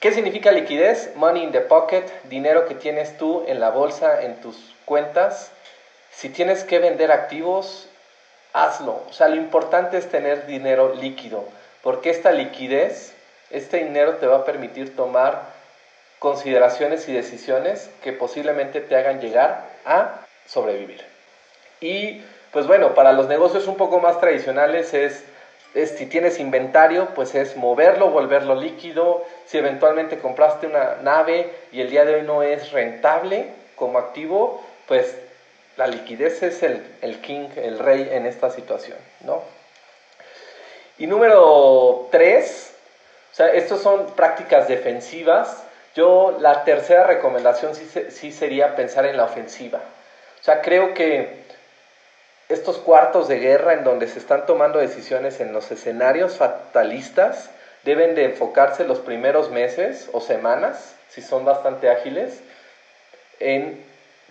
[0.00, 1.14] ¿Qué significa liquidez?
[1.14, 5.52] Money in the pocket, dinero que tienes tú en la bolsa, en tus cuentas.
[6.10, 7.86] Si tienes que vender activos,
[8.54, 9.02] hazlo.
[9.10, 11.44] O sea, lo importante es tener dinero líquido,
[11.82, 13.12] porque esta liquidez,
[13.50, 15.42] este dinero te va a permitir tomar
[16.18, 21.04] consideraciones y decisiones que posiblemente te hagan llegar a sobrevivir.
[21.82, 25.24] Y pues bueno, para los negocios un poco más tradicionales es,
[25.74, 29.24] si tienes inventario, pues es moverlo, volverlo líquido.
[29.46, 34.64] Si eventualmente compraste una nave y el día de hoy no es rentable como activo,
[34.86, 35.16] pues
[35.76, 39.42] la liquidez es el, el king, el rey en esta situación, ¿no?
[40.98, 42.74] Y número tres,
[43.32, 49.24] o sea, estos son prácticas defensivas yo la tercera recomendación sí, sería pensar en la
[49.24, 49.80] ofensiva.
[50.40, 51.39] O sea, creo que
[52.50, 57.48] estos cuartos de guerra en donde se están tomando decisiones en los escenarios fatalistas
[57.84, 62.40] deben de enfocarse los primeros meses o semanas, si son bastante ágiles,
[63.38, 63.82] en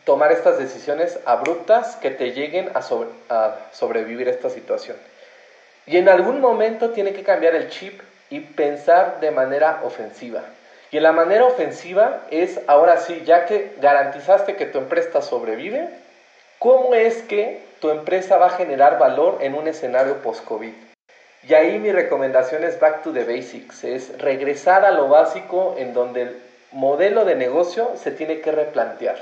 [0.04, 2.82] tomar estas decisiones abruptas que te lleguen a,
[3.72, 4.98] sobrevivir esta situación.
[5.86, 10.44] Y en algún momento tiene que cambiar el chip y pensar de manera ofensiva.
[10.92, 15.90] Y en la manera ofensiva es, ahora sí, ya que garantizaste que tu empresa sobrevive,
[16.60, 20.74] ¿cómo es que tu empresa va a generar valor en un escenario post-COVID?
[21.48, 25.94] Y ahí mi recomendación es back to the basics, es regresar a lo básico en
[25.94, 26.42] donde el
[26.72, 29.18] modelo de negocio se tiene que replantear.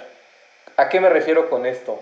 [0.75, 1.99] ¿A qué me refiero con esto?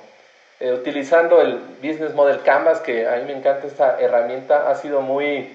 [0.62, 5.02] Eh, utilizando el Business Model Canvas, que a mí me encanta esta herramienta, ha sido
[5.02, 5.54] muy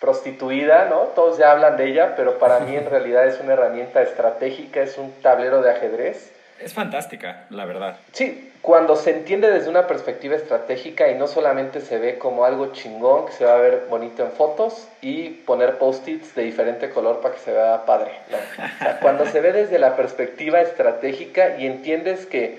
[0.00, 1.00] prostituida, ¿no?
[1.16, 4.96] Todos ya hablan de ella, pero para mí en realidad es una herramienta estratégica, es
[4.96, 6.32] un tablero de ajedrez.
[6.60, 7.96] Es fantástica, la verdad.
[8.12, 12.72] Sí, cuando se entiende desde una perspectiva estratégica y no solamente se ve como algo
[12.72, 17.20] chingón que se va a ver bonito en fotos y poner post-its de diferente color
[17.20, 18.12] para que se vea padre.
[19.00, 22.58] cuando se ve desde la perspectiva estratégica y entiendes que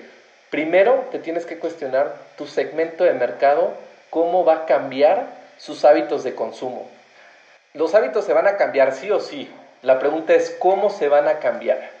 [0.50, 3.74] primero te tienes que cuestionar tu segmento de mercado,
[4.08, 5.26] cómo va a cambiar
[5.58, 6.88] sus hábitos de consumo
[7.74, 9.48] los hábitos se van a cambiar sí o sí.
[9.82, 11.99] La pregunta es cómo se van a cambiar.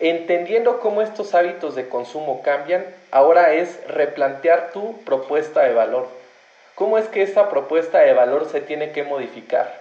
[0.00, 6.08] Entendiendo cómo estos hábitos de consumo cambian, ahora es replantear tu propuesta de valor.
[6.76, 9.74] ¿Cómo es que esa propuesta de valor se tiene que modificar?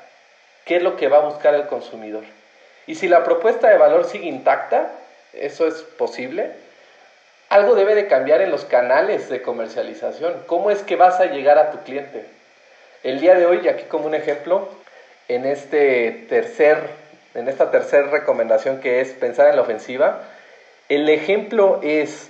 [0.65, 2.23] ¿Qué es lo que va a buscar el consumidor?
[2.87, 4.91] Y si la propuesta de valor sigue intacta,
[5.33, 6.51] eso es posible,
[7.49, 10.43] algo debe de cambiar en los canales de comercialización.
[10.47, 12.25] ¿Cómo es que vas a llegar a tu cliente?
[13.03, 14.67] El día de hoy, y aquí como un ejemplo,
[15.27, 16.79] en, este tercer,
[17.37, 20.23] en esta tercera recomendación que es pensar en la ofensiva,
[20.89, 22.29] el ejemplo es,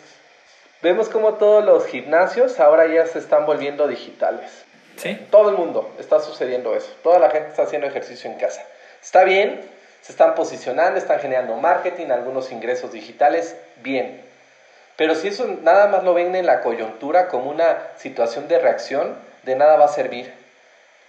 [0.81, 4.65] vemos como todos los gimnasios ahora ya se están volviendo digitales.
[4.97, 5.15] ¿Sí?
[5.31, 6.91] Todo el mundo está sucediendo eso.
[7.03, 8.65] Toda la gente está haciendo ejercicio en casa.
[9.01, 9.61] Está bien,
[10.01, 14.21] se están posicionando, están generando marketing, algunos ingresos digitales, bien.
[14.97, 19.15] Pero si eso nada más lo ven en la coyuntura como una situación de reacción,
[19.43, 20.33] de nada va a servir.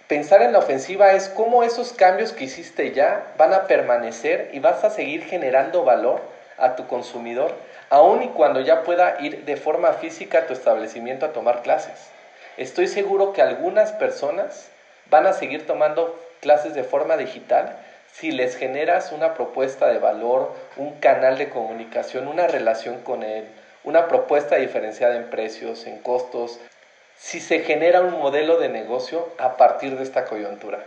[0.09, 4.59] Pensar en la ofensiva es cómo esos cambios que hiciste ya van a permanecer y
[4.59, 6.19] vas a seguir generando valor
[6.57, 7.53] a tu consumidor,
[7.91, 12.09] aun y cuando ya pueda ir de forma física a tu establecimiento a tomar clases.
[12.57, 14.71] Estoy seguro que algunas personas
[15.11, 17.77] van a seguir tomando clases de forma digital
[18.11, 23.45] si les generas una propuesta de valor, un canal de comunicación, una relación con él,
[23.83, 26.59] una propuesta diferenciada en precios, en costos,
[27.19, 30.85] si se genera un modelo de negocio a partir de esta coyuntura.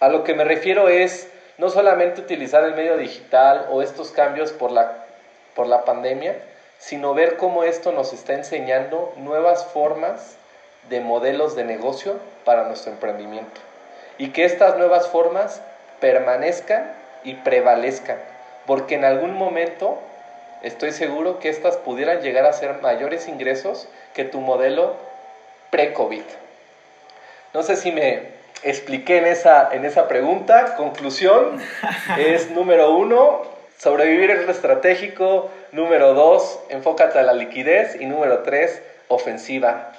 [0.00, 1.28] A lo que me refiero es
[1.58, 5.04] no solamente utilizar el medio digital o estos cambios por la,
[5.54, 6.36] por la pandemia,
[6.78, 10.36] sino ver cómo esto nos está enseñando nuevas formas
[10.88, 13.60] de modelos de negocio para nuestro emprendimiento.
[14.16, 15.60] Y que estas nuevas formas
[16.00, 16.92] permanezcan
[17.24, 18.18] y prevalezcan,
[18.66, 19.98] porque en algún momento
[20.62, 24.96] estoy seguro que estas pudieran llegar a ser mayores ingresos que tu modelo
[25.70, 26.22] pre-COVID.
[27.54, 30.74] No sé si me expliqué en esa, en esa pregunta.
[30.76, 31.60] Conclusión
[32.18, 33.42] es número uno,
[33.78, 35.50] sobrevivir es lo estratégico.
[35.72, 38.00] Número dos, enfócate a la liquidez.
[38.00, 39.92] Y número tres, ofensiva.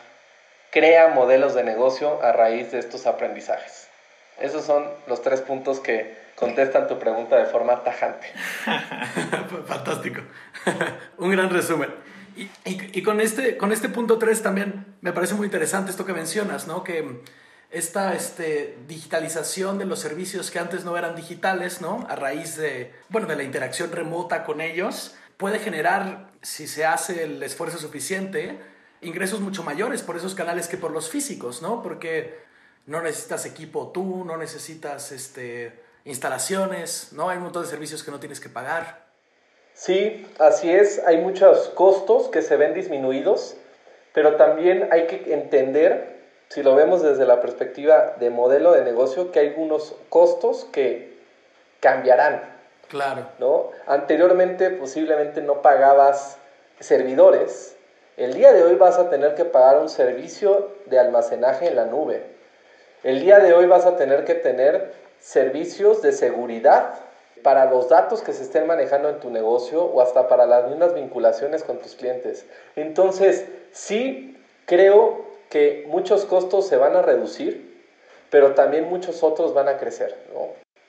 [0.72, 3.88] Crea modelos de negocio a raíz de estos aprendizajes.
[4.40, 8.28] Esos son los tres puntos que contestan tu pregunta de forma tajante.
[9.68, 10.22] Fantástico.
[11.18, 11.90] Un gran resumen.
[12.66, 16.68] Y, con, este, con este punto 3 también me parece muy interesante esto que mencionas,
[16.68, 16.84] ¿no?
[16.84, 17.22] Que
[17.70, 22.08] esta este, digitalización de los servicios que antes no eran digitales, ¿no?
[22.10, 27.24] A raíz de, bueno, de la interacción remota con ellos, puede generar, si se hace
[27.24, 28.60] el esfuerzo suficiente,
[29.02, 31.82] ingresos mucho mayores por esos canales que por los físicos, ¿no?
[31.84, 32.40] Porque
[32.86, 37.30] no necesitas equipo tú, no necesitas este, instalaciones, ¿no?
[37.30, 39.09] Hay un montón de servicios que no tienes que pagar.
[39.80, 43.56] Sí, así es, hay muchos costos que se ven disminuidos,
[44.12, 46.18] pero también hay que entender,
[46.50, 51.18] si lo vemos desde la perspectiva de modelo de negocio, que hay algunos costos que
[51.80, 52.42] cambiarán.
[52.90, 53.30] Claro.
[53.40, 53.70] ¿no?
[53.88, 56.38] Anteriormente posiblemente no pagabas
[56.82, 57.78] servidores,
[58.18, 61.86] el día de hoy vas a tener que pagar un servicio de almacenaje en la
[61.86, 62.22] nube.
[63.04, 66.96] El día de hoy vas a tener que tener servicios de seguridad
[67.44, 70.94] para los datos que se estén manejando en tu negocio o hasta para las mismas
[70.94, 72.46] vinculaciones con tus clientes.
[72.76, 77.84] Entonces, sí creo que muchos costos se van a reducir,
[78.30, 80.16] pero también muchos otros van a crecer.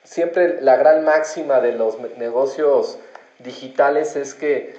[0.03, 2.97] Siempre la gran máxima de los negocios
[3.39, 4.75] digitales es que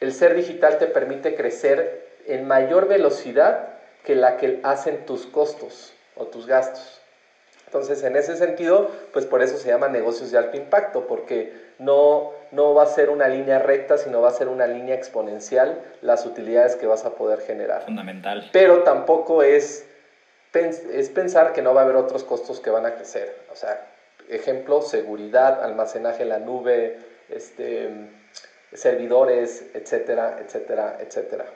[0.00, 3.68] el ser digital te permite crecer en mayor velocidad
[4.04, 6.99] que la que hacen tus costos o tus gastos.
[7.70, 12.32] Entonces, en ese sentido, pues por eso se llama negocios de alto impacto, porque no,
[12.50, 16.26] no va a ser una línea recta, sino va a ser una línea exponencial las
[16.26, 17.84] utilidades que vas a poder generar.
[17.84, 18.50] Fundamental.
[18.52, 19.86] Pero tampoco es,
[20.52, 23.36] es pensar que no va a haber otros costos que van a crecer.
[23.52, 23.86] O sea,
[24.28, 27.88] ejemplo, seguridad, almacenaje en la nube, este,
[28.72, 31.46] servidores, etcétera, etcétera, etcétera.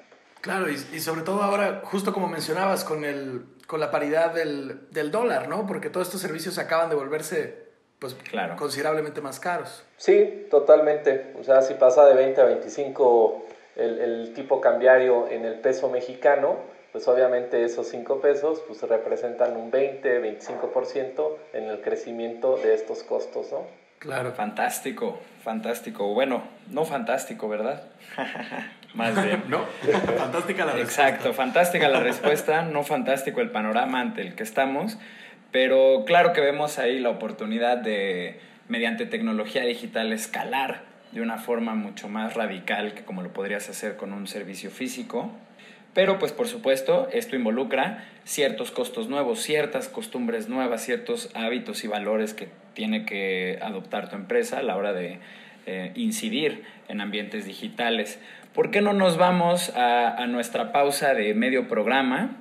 [0.45, 4.91] Claro, y, y sobre todo ahora, justo como mencionabas, con el con la paridad del,
[4.91, 5.67] del, dólar, ¿no?
[5.67, 7.65] Porque todos estos servicios acaban de volverse
[7.99, 8.57] pues, claro.
[8.57, 9.83] considerablemente más caros.
[9.97, 11.33] Sí, totalmente.
[11.41, 15.89] O sea, si pasa de 20 a 25 el, el tipo cambiario en el peso
[15.89, 16.59] mexicano,
[16.93, 23.03] pues obviamente esos 5 pesos pues representan un 20, 25% en el crecimiento de estos
[23.03, 23.67] costos, ¿no?
[23.99, 24.33] Claro.
[24.33, 26.13] Fantástico, fantástico.
[26.13, 27.89] Bueno, no fantástico, ¿verdad?
[28.95, 29.43] Más bien.
[29.49, 29.65] no,
[30.19, 31.09] fantástica la respuesta.
[31.09, 34.99] Exacto, fantástica la respuesta, no fantástico el panorama ante el que estamos,
[35.51, 41.75] pero claro que vemos ahí la oportunidad de, mediante tecnología digital, escalar de una forma
[41.75, 45.31] mucho más radical que como lo podrías hacer con un servicio físico.
[45.95, 51.87] Pero pues por supuesto esto involucra ciertos costos nuevos, ciertas costumbres nuevas, ciertos hábitos y
[51.87, 55.21] valores que tiene que adoptar tu empresa a la hora de
[55.67, 58.19] eh, incidir en ambientes digitales.
[58.55, 62.37] ¿Por qué no nos vamos a, nuestra pausa de medio programa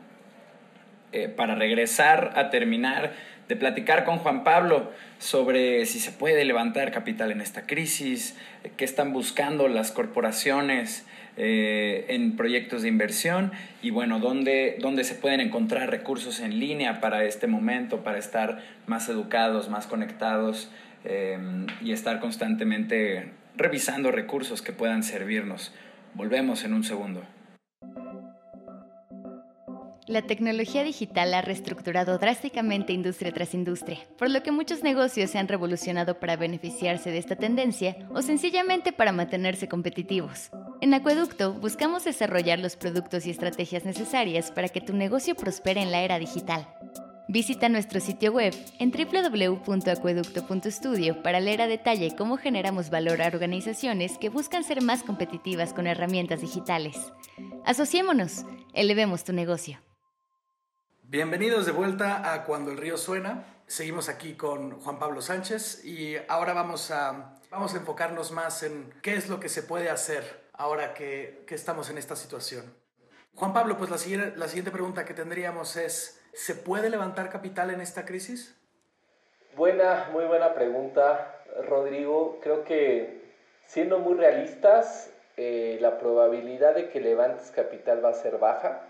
[1.12, 3.13] eh, para regresar a terminar
[3.47, 8.38] de platicar con Juan Pablo sobre si se puede levantar capital en esta crisis,
[8.78, 11.04] qué están buscando las corporaciones
[11.36, 17.02] eh, en proyectos de inversión y bueno, dónde, dónde se pueden encontrar recursos en línea
[17.02, 20.69] para este momento, para estar más educados, más conectados
[21.06, 21.39] eh,
[21.82, 25.73] y estar constantemente revisando recursos que puedan servirnos.
[26.15, 27.21] Volvemos en un segundo.
[30.06, 35.39] La tecnología digital ha reestructurado drásticamente industria tras industria, por lo que muchos negocios se
[35.39, 40.52] han revolucionado para beneficiarse de esta tendencia o sencillamente para mantenerse competitivos.
[40.82, 45.91] En Acueducto buscamos desarrollar los productos y estrategias necesarias para que tu negocio prospere en
[45.91, 46.67] la era digital.
[47.29, 54.17] Visita nuestro sitio web en www.acueducto.studio para leer a detalle cómo generamos valor a organizaciones
[54.17, 56.97] que buscan ser más competitivas con herramientas digitales.
[57.65, 59.79] Asociémonos, elevemos tu negocio.
[61.03, 63.45] Bienvenidos de vuelta a Cuando el río suena.
[63.67, 68.93] Seguimos aquí con Juan Pablo Sánchez y ahora vamos a, vamos a enfocarnos más en
[69.01, 72.65] qué es lo que se puede hacer ahora que, que estamos en esta situación.
[73.36, 73.95] Juan Pablo, pues la
[74.36, 78.55] la siguiente pregunta que tendríamos es, ¿se puede levantar capital en esta crisis?
[79.55, 82.39] Buena, muy buena pregunta, Rodrigo.
[82.41, 83.21] Creo que
[83.65, 88.87] siendo muy realistas, eh, la probabilidad de que levantes capital va a ser baja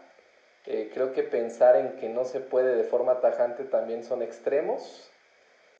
[0.65, 5.09] eh, creo que pensar en que no se puede de forma tajante también son extremos.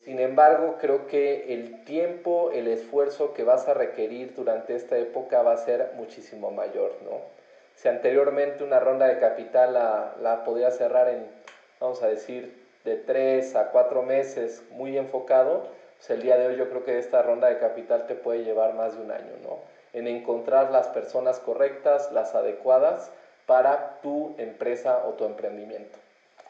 [0.01, 5.41] Sin embargo, creo que el tiempo, el esfuerzo que vas a requerir durante esta época
[5.41, 7.21] va a ser muchísimo mayor, ¿no?
[7.75, 11.25] Si anteriormente una ronda de capital la, la podía cerrar en,
[11.83, 15.67] vamos a decir, de tres a cuatro meses muy enfocado,
[15.97, 18.73] pues el día de hoy yo creo que esta ronda de capital te puede llevar
[18.73, 19.59] más de un año, ¿no?
[19.91, 23.11] En encontrar las personas correctas, las adecuadas,
[23.45, 25.99] para tu empresa o tu emprendimiento.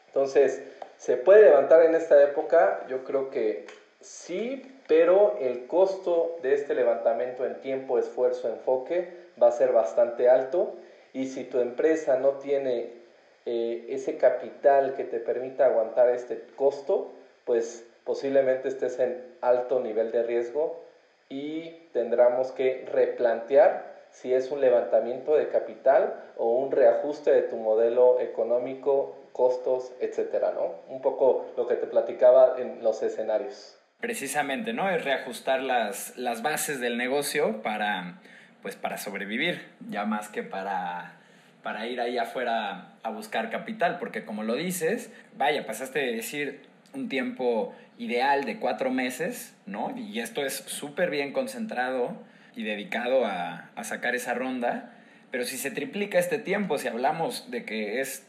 [0.06, 0.62] Entonces,
[0.98, 2.86] ¿se puede levantar en esta época?
[2.88, 3.66] Yo creo que
[4.00, 10.28] sí, pero el costo de este levantamiento en tiempo, esfuerzo, enfoque va a ser bastante
[10.28, 10.74] alto
[11.12, 13.03] y si tu empresa no tiene
[13.46, 17.12] eh, ese capital que te permita aguantar este costo,
[17.44, 20.84] pues posiblemente estés en alto nivel de riesgo
[21.28, 27.56] y tendremos que replantear si es un levantamiento de capital o un reajuste de tu
[27.56, 30.76] modelo económico, costos, etcétera, ¿no?
[30.88, 33.76] Un poco lo que te platicaba en los escenarios.
[33.98, 34.88] Precisamente, ¿no?
[34.88, 38.20] Es reajustar las, las bases del negocio para,
[38.62, 41.18] pues, para sobrevivir, ya más que para,
[41.64, 46.60] para ir ahí afuera a buscar capital, porque como lo dices, vaya, pasaste de decir
[46.92, 49.96] un tiempo ideal de cuatro meses, ¿no?
[49.96, 52.16] Y esto es súper bien concentrado
[52.54, 54.92] y dedicado a, sacar esa ronda.
[55.30, 58.26] Pero si se triplica este tiempo, si hablamos de que es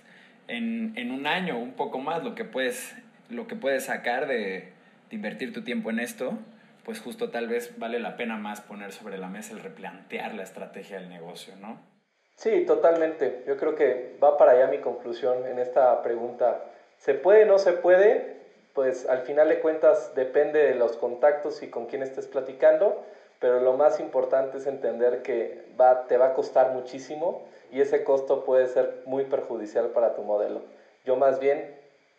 [0.48, 2.96] en, un año, un poco más, lo que puedes,
[3.30, 4.72] lo que puedes sacar de,
[5.12, 6.40] invertir tu tiempo en esto,
[6.84, 10.44] pues justo tal vez vale la pena más poner sobre la mesa el replantear la
[10.44, 11.95] estrategia del negocio, ¿no?
[12.36, 13.44] Sí, totalmente.
[13.48, 16.64] Yo creo que va para allá mi conclusión en esta pregunta.
[16.98, 18.36] ¿Se puede, no se puede?
[18.74, 23.04] Pues al final de cuentas depende de los contactos y con quién estés platicando
[23.40, 28.04] pero lo más importante es entender que va, te va a costar muchísimo y ese
[28.04, 30.62] costo puede ser muy perjudicial para tu modelo.
[31.04, 31.76] Yo más bien,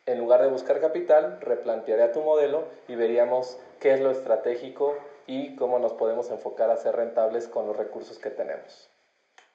[0.06, 4.94] en lugar de buscar capital, replantearía tu modelo y veríamos qué es lo estratégico
[5.26, 8.88] y cómo nos podemos enfocar a ser rentables con los recursos que tenemos.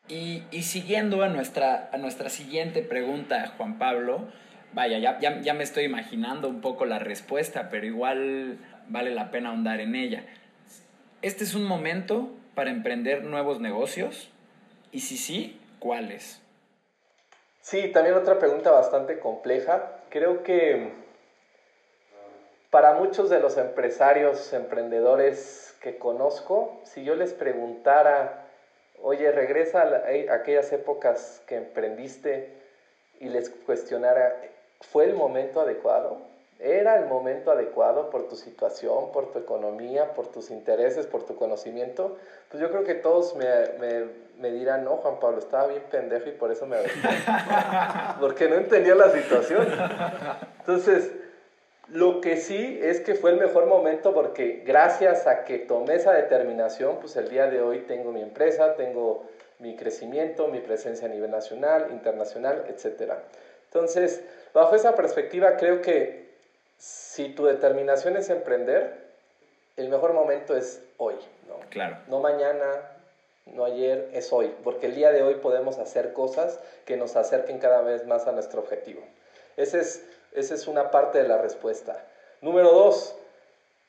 [0.08, 4.28] Y, siguiendo a nuestra, a nuestra siguiente pregunta, Juan Pablo,
[4.74, 8.58] vaya, ya, ya, ya me estoy imaginando un poco la respuesta, pero igual
[8.90, 10.26] vale la pena ahondar en ella.
[11.22, 14.30] ¿Este es un momento para emprender nuevos negocios?
[14.92, 16.42] Y si sí, ¿cuáles?
[17.62, 20.00] Sí, también otra pregunta bastante compleja.
[20.10, 20.92] Creo que
[22.72, 28.41] para muchos de los empresarios, emprendedores que conozco, si yo les preguntara,
[29.04, 32.50] oye, regresa a, aquellas épocas que emprendiste
[33.20, 34.42] y les cuestionara,
[34.82, 36.32] ¿fue el momento adecuado?
[36.64, 41.36] era el momento adecuado por tu situación, por tu economía, por tus intereses, por tu
[41.36, 42.18] conocimiento,
[42.50, 43.48] pues yo creo que todos me,
[43.80, 44.06] me,
[44.38, 46.78] me dirán, no, Juan Pablo, estaba bien pendejo y por eso me
[48.20, 49.68] porque no entendía la situación.
[50.60, 51.12] Entonces,
[51.92, 56.14] lo que sí es que fue el mejor momento porque gracias a que tomé esa
[56.14, 59.26] determinación, pues el día de hoy tengo mi empresa, tengo
[59.60, 63.14] mi crecimiento, mi presencia a nivel nacional, internacional, etc.
[63.66, 64.24] Entonces,
[64.54, 66.32] bajo esa perspectiva, creo que
[66.78, 69.12] si tu determinación es emprender,
[69.76, 71.16] el mejor momento es hoy,
[71.48, 71.60] ¿no?
[71.70, 71.98] Claro.
[72.08, 72.66] No mañana,
[73.46, 77.60] no ayer, es hoy, porque el día de hoy podemos hacer cosas que nos acerquen
[77.60, 79.02] cada vez más a nuestro objetivo.
[79.58, 80.04] Esa es,
[80.34, 82.06] esa es una parte de la respuesta.
[82.42, 83.16] Número dos,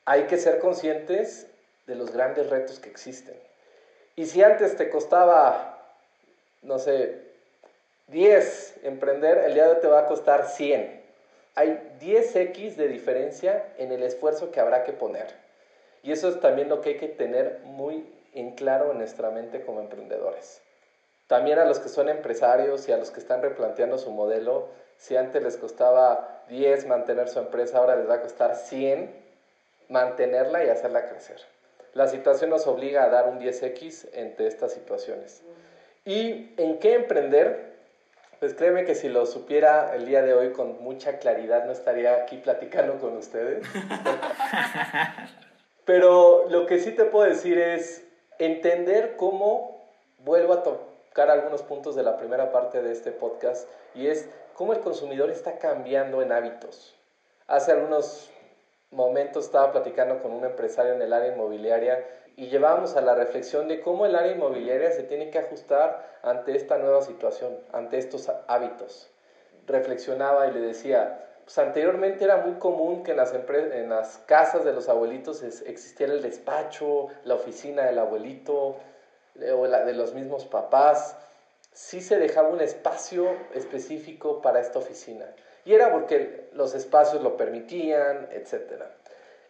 [0.05, 1.47] hay que ser conscientes
[1.87, 3.35] de los grandes retos que existen.
[4.15, 5.73] Y si antes te costaba
[6.63, 7.19] no sé,
[8.07, 11.01] 10 emprender, el día de hoy te va a costar 100.
[11.55, 15.27] Hay 10x de diferencia en el esfuerzo que habrá que poner.
[16.01, 19.63] Y eso es también lo que hay que tener muy en claro en nuestra mente
[19.63, 20.61] como emprendedores.
[21.27, 24.67] También a los que son empresarios y a los que están replanteando su modelo,
[24.97, 29.23] si antes les costaba 10 mantener su empresa, ahora les va a costar 100
[29.89, 31.37] mantenerla y hacerla crecer.
[31.93, 35.43] La situación nos obliga a dar un 10x entre estas situaciones.
[36.05, 37.73] ¿Y en qué emprender?
[38.39, 42.15] Pues créeme que si lo supiera el día de hoy con mucha claridad no estaría
[42.15, 43.65] aquí platicando con ustedes.
[45.85, 48.03] Pero lo que sí te puedo decir es
[48.39, 49.81] entender cómo,
[50.19, 50.63] vuelvo a
[51.13, 55.29] tocar algunos puntos de la primera parte de este podcast, y es cómo el consumidor
[55.29, 56.95] está cambiando en hábitos.
[57.45, 58.31] Hace algunos
[58.89, 62.03] momentos estaba platicando con un empresario en el área inmobiliaria
[62.35, 66.55] y llevábamos a la reflexión de cómo el área inmobiliaria se tiene que ajustar ante
[66.55, 69.11] esta nueva situación, ante estos hábitos.
[69.67, 74.65] Reflexionaba y le decía, pues anteriormente era muy común que en las, en las casas
[74.65, 78.77] de los abuelitos existiera el despacho, la oficina del abuelito
[79.53, 81.15] o la de los mismos papás.
[81.71, 85.25] Sí se dejaba un espacio específico para esta oficina.
[85.65, 88.91] Y era porque los espacios lo permitían, etcétera.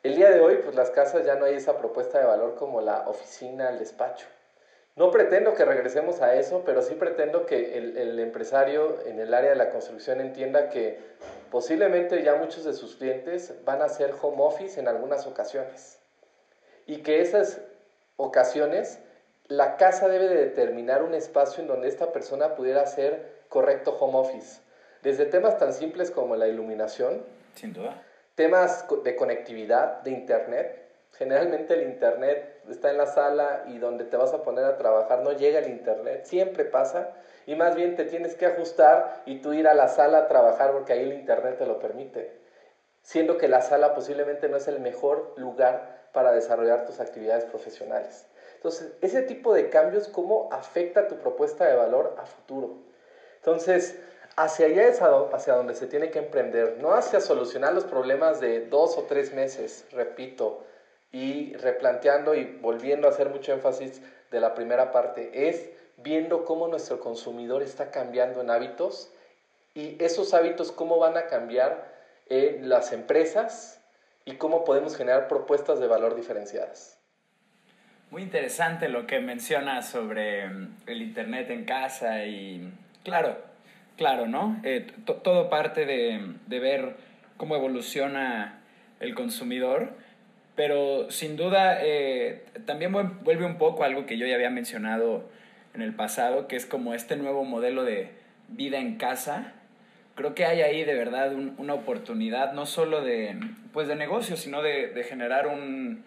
[0.03, 2.81] El día de hoy, pues las casas ya no hay esa propuesta de valor como
[2.81, 4.27] la oficina, el despacho.
[4.95, 9.49] No pretendo que regresemos a eso, pero sí pretendo que el, empresario en el área
[9.49, 10.99] de la construcción entienda que
[11.49, 15.97] posiblemente ya muchos de sus clientes van a hacer home office en algunas ocasiones.
[16.85, 17.61] Y que esas
[18.17, 18.99] ocasiones,
[19.47, 24.17] la casa debe de determinar un espacio en donde esta persona pudiera hacer correcto home
[24.17, 24.61] office.
[25.01, 27.23] Desde temas tan simples como la iluminación.
[27.55, 28.01] Sin duda
[28.35, 30.79] Temas de conectividad, de internet.
[31.11, 35.19] Generalmente el internet está en la sala y donde te vas a poner a trabajar
[35.19, 36.25] no llega el internet.
[36.25, 37.11] Siempre pasa.
[37.45, 40.71] Y más bien te tienes que ajustar y tú ir a la sala a trabajar
[40.71, 42.31] porque ahí el internet te lo permite.
[43.03, 48.25] Siendo que la sala posiblemente no es el mejor lugar para desarrollar tus actividades profesionales.
[48.63, 52.77] Entonces, ese tipo de cambios, ¿cómo afecta tu propuesta de valor a futuro?
[53.35, 53.99] Entonces,
[54.37, 58.65] hacia allá es hacia donde se tiene que emprender, no hacia solucionar los problemas de
[58.67, 60.63] dos o tres meses, repito,
[61.11, 64.01] y replanteando y volviendo a hacer mucho énfasis
[64.31, 69.11] de la primera parte, es viendo cómo nuestro consumidor está cambiando en hábitos
[69.73, 71.93] y esos hábitos cómo van a cambiar
[72.27, 73.81] en las empresas
[74.23, 76.92] y cómo podemos generar propuestas de valor diferenciadas.
[78.13, 82.71] Muy interesante lo que mencionas sobre mm, el Internet en casa y
[83.03, 83.35] claro,
[83.97, 84.61] Claro, ¿no?
[84.63, 84.85] Eh,
[85.23, 86.95] todo parte de, ver
[87.37, 88.61] cómo evoluciona
[88.99, 89.93] el consumidor,
[90.55, 95.27] pero sin duda eh, también vuelve un poco a algo que yo ya había mencionado
[95.73, 98.11] en el pasado, que es como este nuevo modelo de
[98.47, 99.53] vida en casa.
[100.13, 103.39] Creo que hay ahí de verdad una oportunidad, no solo de,
[103.73, 106.03] pues de negocio, sino de generar un,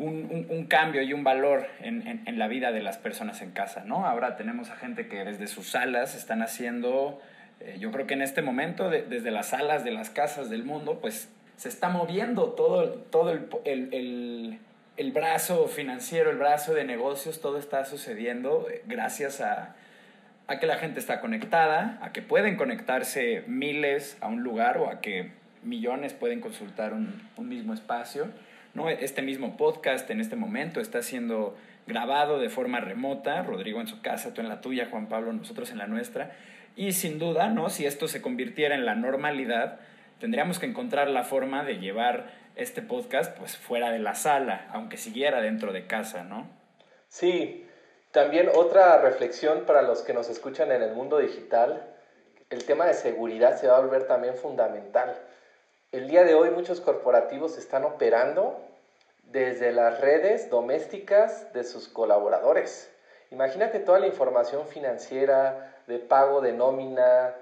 [0.00, 3.84] un, un, cambio y un valor en, en, la vida de las personas en casa,
[3.84, 4.06] ¿no?
[4.06, 7.20] Ahora tenemos a gente que desde sus salas están haciendo,
[7.60, 11.00] eh, yo creo que en este momento, desde las salas de las casas del mundo,
[11.00, 14.58] pues se está moviendo todo, todo el, el,
[14.96, 19.74] el, brazo financiero, el brazo de negocios, todo está sucediendo eh, gracias a,
[20.46, 24.88] a que la gente está conectada, a que pueden conectarse miles a un lugar o
[24.88, 25.32] a que
[25.62, 28.28] millones pueden consultar un, un mismo espacio.
[28.74, 28.88] ¿No?
[28.88, 31.56] Este mismo podcast en este momento está siendo
[31.86, 35.70] grabado de forma remota, Rodrigo en su casa, tú en la tuya, Juan Pablo, nosotros
[35.70, 36.32] en la nuestra.
[36.76, 37.68] Y sin duda, ¿no?
[37.68, 39.80] si esto se convirtiera en la normalidad,
[40.20, 44.96] tendríamos que encontrar la forma de llevar este podcast pues fuera de la sala, aunque
[44.96, 46.48] siguiera dentro de casa, ¿no?
[47.08, 47.66] Sí,
[48.12, 51.82] también otra reflexión para los que nos escuchan en el mundo digital,
[52.50, 55.16] el tema de seguridad se va a volver también fundamental.
[55.92, 58.60] El día de hoy muchos corporativos están operando
[59.24, 62.88] desde las redes domésticas de sus colaboradores.
[63.32, 67.34] Imagínate toda la información financiera, de pago de nómina,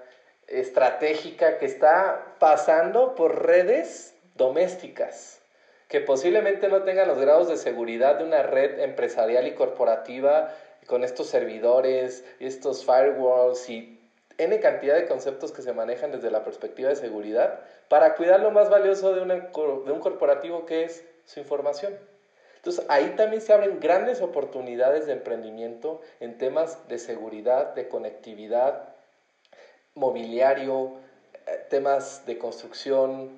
[0.47, 5.39] estratégica que está pasando por redes domésticas,
[5.87, 10.55] que posiblemente no tengan los grados de seguridad de una red empresarial y corporativa
[10.87, 13.98] con estos servidores, estos firewalls y
[14.39, 17.59] N cantidad de conceptos que se manejan desde la perspectiva de seguridad
[17.89, 21.95] para cuidar lo más valioso de, de un corporativo que es su información.
[22.55, 28.89] Entonces ahí también se abren grandes oportunidades de emprendimiento en temas de seguridad, de conectividad,
[29.95, 30.93] mobiliario,
[31.45, 33.29] eh, temas de construcción,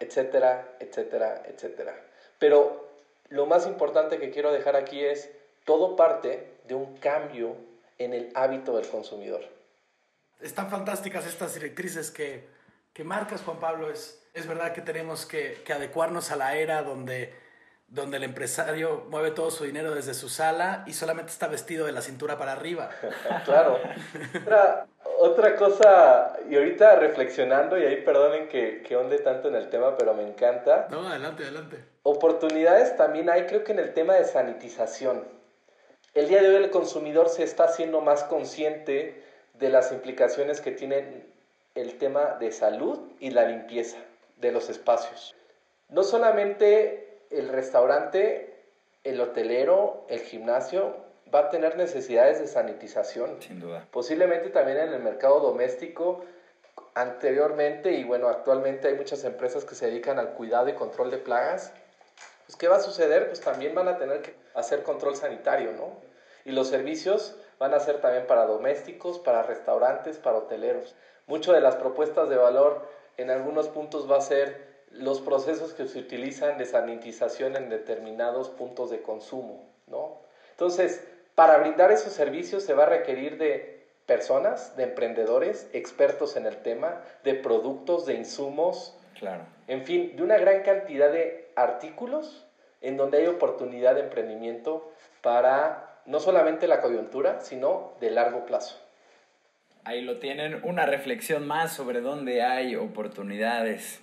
[0.00, 1.94] etcétera, etcétera, etcétera.
[2.38, 2.88] Pero
[3.30, 5.30] lo más importante que quiero dejar aquí es
[5.64, 7.54] todo parte de un cambio
[7.98, 9.51] en el hábito del consumidor.
[10.42, 12.48] Están fantásticas estas directrices que,
[12.92, 13.90] que marcas, Juan Pablo.
[13.90, 17.42] Es, es verdad que tenemos que, que adecuarnos a la era donde
[17.92, 21.92] donde el empresario mueve todo su dinero desde su sala y solamente está vestido de
[21.92, 22.88] la cintura para arriba.
[23.44, 23.78] claro.
[24.40, 24.86] Otra,
[25.18, 29.96] otra, cosa, y ahorita reflexionando, y ahí perdonen que, que onde tanto en el tema,
[29.98, 30.88] pero me encanta.
[30.90, 31.84] No, adelante, adelante.
[32.02, 35.24] Oportunidades también hay, creo que en el tema de sanitización.
[36.14, 39.22] El día de hoy el consumidor se está haciendo más consciente
[39.62, 41.24] de las implicaciones que tiene
[41.76, 43.96] el tema de salud y la limpieza
[44.36, 45.34] de los espacios.
[45.88, 48.54] No solamente el restaurante,
[49.04, 50.96] el hotelero, el gimnasio
[51.32, 53.40] va a tener necesidades de sanitización.
[53.40, 53.86] Sin duda.
[53.92, 56.24] Posiblemente también en el mercado doméstico
[56.94, 61.18] anteriormente y bueno, actualmente hay muchas empresas que se dedican al cuidado y control de
[61.18, 61.72] plagas.
[62.46, 63.28] Pues ¿qué va a suceder?
[63.28, 65.96] Pues también van a tener que hacer control sanitario, ¿no?
[66.44, 70.96] Y los servicios van a ser también para domésticos, para restaurantes, para hoteleros.
[71.28, 72.88] Mucho de las propuestas de valor
[73.18, 78.50] en algunos puntos va a ser los procesos que se utilizan de sanitización en determinados
[78.50, 80.18] puntos de consumo, ¿no?
[80.50, 81.06] Entonces,
[81.36, 86.62] para brindar esos servicios se va a requerir de personas, de emprendedores, expertos en el
[86.62, 89.44] tema, de productos, de insumos, claro.
[89.68, 92.44] en fin, de una gran cantidad de artículos
[92.80, 94.90] en donde hay oportunidad de emprendimiento
[95.22, 98.78] para no solamente la coyuntura, sino de largo plazo.
[99.84, 104.00] Ahí lo tienen, una reflexión más sobre dónde hay oportunidades.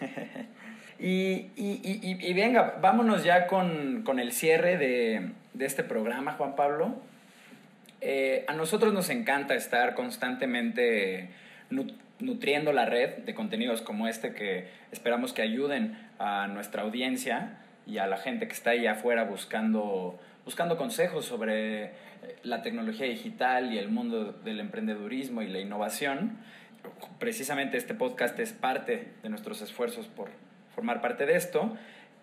[0.98, 6.56] y, y, y, venga, vámonos ya con, con el cierre de, de, este programa, Juan
[6.56, 6.94] Pablo.
[8.00, 11.30] Eh, a nosotros nos encanta estar constantemente
[12.18, 17.98] nutriendo la red de contenidos como este que esperamos que ayuden a nuestra audiencia y
[17.98, 21.92] a la gente que está ahí afuera buscando, buscando consejos sobre
[22.42, 26.38] la tecnología digital y el mundo del emprendedurismo y la innovación.
[27.18, 30.28] Precisamente este podcast es parte de nuestros esfuerzos por
[30.74, 31.76] formar parte de esto.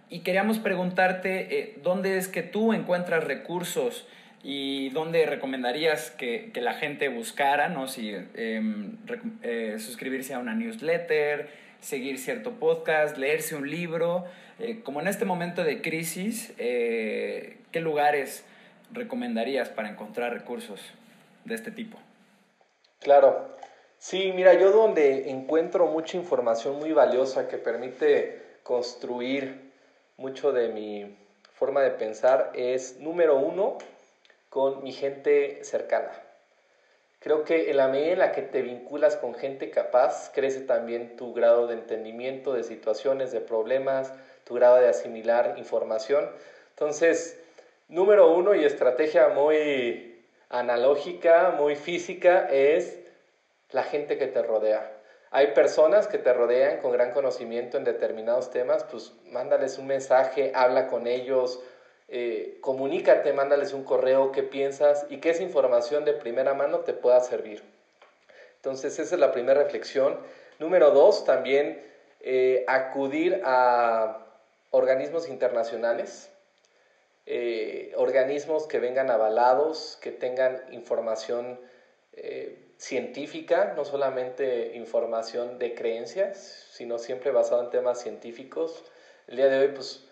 [0.09, 4.07] Y queríamos preguntarte, eh, ¿dónde es que tú encuentras recursos
[4.41, 7.87] y dónde recomendarías que, que la gente buscara, ¿no?
[7.87, 8.97] Si em,
[9.41, 11.49] eh, suscribirse a una newsletter,
[11.81, 14.25] seguir cierto podcast, leerse un libro.
[14.59, 16.53] Eh, como en este momento de crisis,
[17.71, 18.43] ¿qué lugares
[18.91, 20.81] recomendarías para encontrar recursos
[21.45, 21.97] de este tipo?
[22.99, 23.55] Claro.
[23.99, 29.71] Sí, mira, yo donde encuentro mucha información muy valiosa que permite construir
[30.17, 31.17] mucho de mi
[31.53, 33.77] forma de pensar es, número uno,
[34.49, 36.11] con mi gente cercana.
[37.19, 41.15] Creo que en la medida en la que te vinculas con gente capaz, crece también
[41.15, 44.13] tu grado de entendimiento de situaciones, de problemas,
[44.43, 46.29] tu grado de asimilar información.
[46.69, 47.39] Entonces,
[47.89, 52.99] Número uno y estrategia muy analógica, muy física, es
[53.71, 54.91] la gente que te rodea.
[55.31, 60.51] Hay personas que te rodean con gran conocimiento en determinados temas, pues mándales un mensaje,
[60.53, 61.61] habla con ellos,
[62.09, 66.91] eh, comunícate, mándales un correo, qué piensas y que esa información de primera mano te
[66.91, 67.63] pueda servir.
[68.57, 70.17] Entonces, esa es la primera reflexión.
[70.59, 71.81] Número dos, también
[72.19, 74.25] eh, acudir a
[74.71, 76.29] organismos internacionales.
[77.29, 81.59] Eh, organismos que vengan avalados, que tengan información
[82.13, 88.81] eh, científica, no solamente información de creencias, sino siempre basado en temas científicos.
[89.27, 90.07] El día de hoy, pues,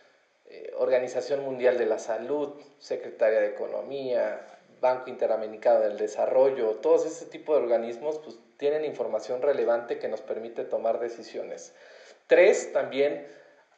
[0.48, 4.46] eh, Organización Mundial de la Salud, Secretaría de Economía,
[4.82, 10.20] Banco Interamericano del Desarrollo, todos ese tipo de organismos, pues, tienen información relevante que nos
[10.20, 11.74] permite tomar decisiones.
[12.28, 13.26] Tres, también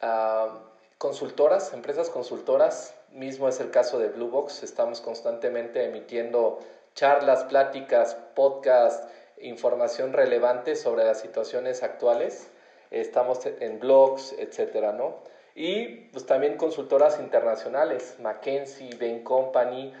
[0.00, 0.58] ah,
[0.98, 4.62] consultoras, empresas consultoras mismo es el caso de Blue Box.
[4.62, 6.58] Estamos constantemente emitiendo
[6.94, 9.06] charlas, pláticas, podcasts,
[9.40, 12.50] información relevante sobre las situaciones actuales.
[12.90, 15.16] Estamos en blogs, etcétera, ¿no?
[15.54, 19.92] Y pues también consultoras internacionales, McKinsey, Bain Company,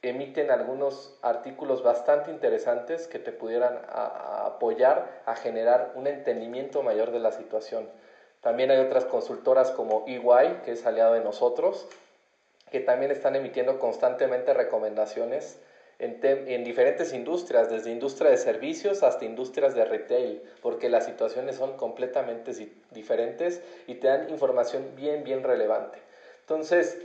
[0.00, 7.20] emiten algunos artículos bastante interesantes que te pudieran apoyar a generar un entendimiento mayor de
[7.20, 7.88] la situación.
[8.40, 11.86] También hay otras consultoras como EY, que es aliado de nosotros,
[12.72, 15.58] que también están emitiendo constantemente recomendaciones
[15.98, 21.56] en, en, diferentes industrias, desde industria de servicios hasta industrias de retail, porque las situaciones
[21.56, 22.52] son completamente
[22.90, 25.98] diferentes y te dan información bien, bien relevante.
[26.40, 26.96] Entonces,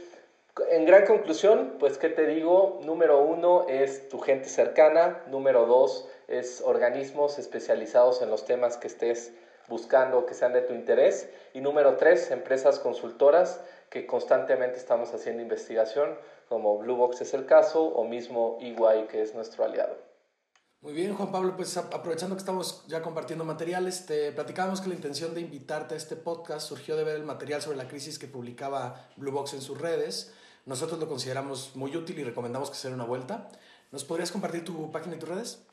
[0.71, 2.79] en gran conclusión, pues, ¿qué te digo?
[2.85, 8.87] Número uno es tu gente cercana, número dos es organismos especializados en los temas que
[8.87, 9.33] estés
[9.67, 13.59] buscando que sean de tu interés y número tres, empresas consultoras
[13.89, 16.17] que constantemente estamos haciendo investigación
[16.49, 19.97] como Bluebox es el caso, o mismo EY, que es nuestro aliado.
[20.81, 24.95] Muy bien, Juan Pablo, pues aprovechando que estamos ya compartiendo materiales, te platicábamos que la
[24.95, 28.27] intención de invitarte a este podcast surgió de ver el material sobre la crisis que
[28.27, 30.33] publicaba Bluebox en sus redes.
[30.65, 33.49] Nosotros lo consideramos muy útil y recomendamos que se dé una vuelta.
[33.91, 35.65] ¿Nos podrías compartir tu página y tus redes?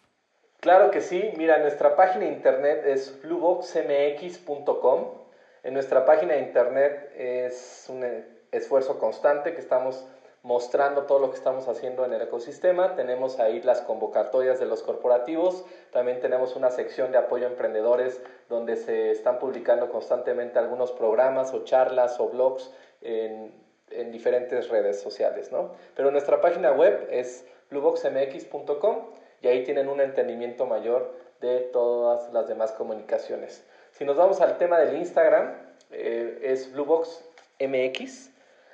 [0.60, 1.22] Claro que sí.
[1.36, 5.23] Mira, nuestra página de internet es blueboxmx.com.
[5.64, 8.04] En nuestra página de internet es un
[8.52, 10.06] esfuerzo constante que estamos
[10.42, 12.94] mostrando todo lo que estamos haciendo en el ecosistema.
[12.96, 15.64] Tenemos ahí las convocatorias de los corporativos.
[15.90, 21.54] También tenemos una sección de apoyo a emprendedores donde se están publicando constantemente algunos programas
[21.54, 23.54] o charlas o blogs en,
[23.88, 25.50] en diferentes redes sociales.
[25.50, 25.72] ¿no?
[25.96, 28.98] Pero nuestra página web es blueboxmx.com
[29.40, 31.10] y ahí tienen un entendimiento mayor
[31.40, 33.64] de todas las demás comunicaciones.
[33.94, 35.52] Si nos vamos al tema del Instagram,
[35.92, 38.30] eh, es blueboxmx.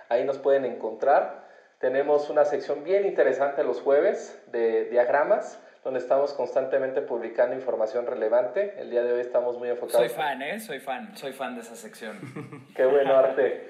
[0.08, 1.44] Ahí nos pueden encontrar.
[1.78, 8.74] Tenemos una sección bien interesante los jueves de diagramas, donde estamos constantemente publicando información relevante.
[8.78, 10.06] El día de hoy estamos muy enfocados.
[10.06, 10.58] Soy fan, ¿eh?
[10.58, 12.18] Soy fan, soy fan de esa sección.
[12.74, 13.68] Qué bueno, Arte.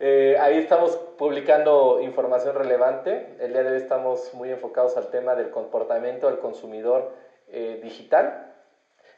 [0.00, 3.36] Eh, ahí estamos publicando información relevante.
[3.40, 7.14] El día de hoy estamos muy enfocados al tema del comportamiento del consumidor
[7.48, 8.49] eh, digital.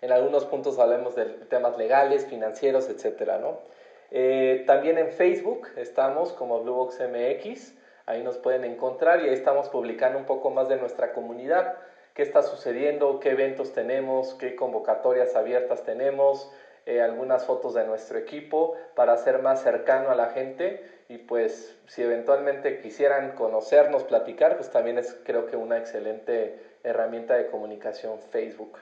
[0.02, 3.38] En algunos puntos hablemos de temas legales, financieros, etc.
[3.40, 3.60] ¿no?
[4.10, 7.74] Eh, también en Facebook estamos como BlueBoxMX.
[8.06, 11.76] Ahí nos pueden encontrar y ahí estamos publicando un poco más de nuestra comunidad,
[12.14, 16.50] qué está sucediendo, qué eventos tenemos, qué convocatorias abiertas tenemos,
[16.84, 21.78] eh, algunas fotos de nuestro equipo para ser más cercano a la gente y pues
[21.86, 28.18] si eventualmente quisieran conocernos, platicar, pues también es creo que una excelente herramienta de comunicación
[28.18, 28.78] Facebook.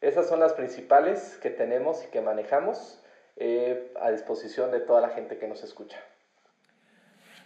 [0.00, 3.02] Esas son las principales que tenemos y que manejamos
[3.36, 5.98] eh, a disposición de toda la gente que nos escucha.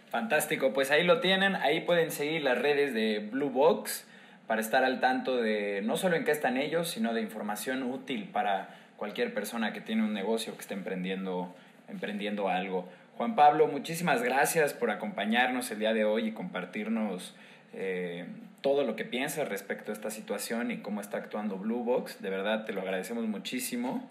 [0.09, 4.07] Fantástico, pues ahí lo tienen, ahí pueden seguir las redes de Blue Box
[4.45, 8.29] para estar al tanto de no solo en qué están ellos, sino de información útil
[8.31, 11.55] para cualquier persona que tiene un negocio que esté emprendiendo,
[11.87, 12.87] emprendiendo algo.
[13.17, 17.35] Juan Pablo, muchísimas gracias por acompañarnos el día de hoy y compartirnos
[17.73, 18.25] eh,
[18.61, 22.21] todo lo que piensas respecto a esta situación y cómo está actuando Blue Box.
[22.21, 24.09] De verdad te lo agradecemos muchísimo.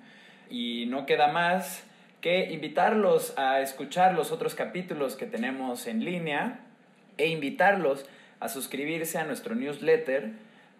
[0.51, 1.85] Y no queda más
[2.21, 6.61] que invitarlos a escuchar los otros capítulos que tenemos en línea
[7.17, 8.07] e invitarlos
[8.41, 10.31] a suscribirse a nuestro newsletter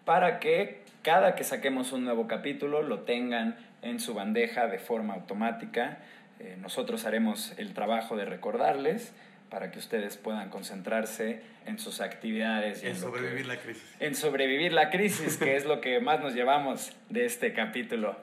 [0.05, 5.15] para que cada que saquemos un nuevo capítulo lo tengan en su bandeja de forma
[5.15, 5.97] automática.
[6.39, 9.13] Eh, nosotros haremos el trabajo de recordarles
[9.53, 12.83] para que ustedes puedan concentrarse en sus actividades.
[12.83, 13.95] Y en, sobrevivir la crisis.
[13.99, 18.15] En sobrevivir la crisis, que es lo que más nos llevamos de este capítulo.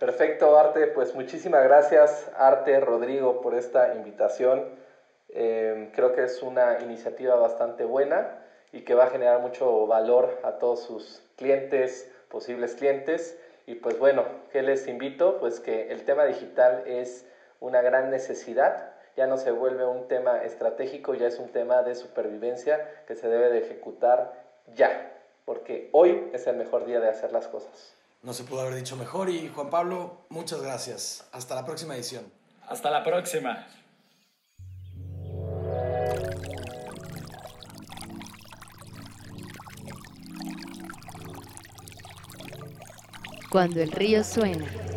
[0.00, 0.86] Perfecto, Arte.
[0.86, 4.64] Pues muchísimas gracias, Arte, Rodrigo, por esta invitación.
[5.28, 8.38] Eh, creo que es una iniciativa bastante buena
[8.72, 13.38] y que va a generar mucho valor a todos sus clientes, posibles clientes.
[13.66, 15.40] Y pues bueno, ¿qué les invito?
[15.40, 17.26] Pues que el tema digital es
[17.60, 18.87] una gran necesidad,
[19.18, 23.28] ya no se vuelve un tema estratégico, ya es un tema de supervivencia que se
[23.28, 24.32] debe de ejecutar
[24.76, 25.12] ya,
[25.44, 27.94] porque hoy es el mejor día de hacer las cosas.
[28.22, 31.28] No se pudo haber dicho mejor y Juan Pablo, muchas gracias.
[31.32, 32.30] Hasta la próxima edición.
[32.68, 33.66] Hasta la próxima.
[43.50, 44.87] Cuando el río suena.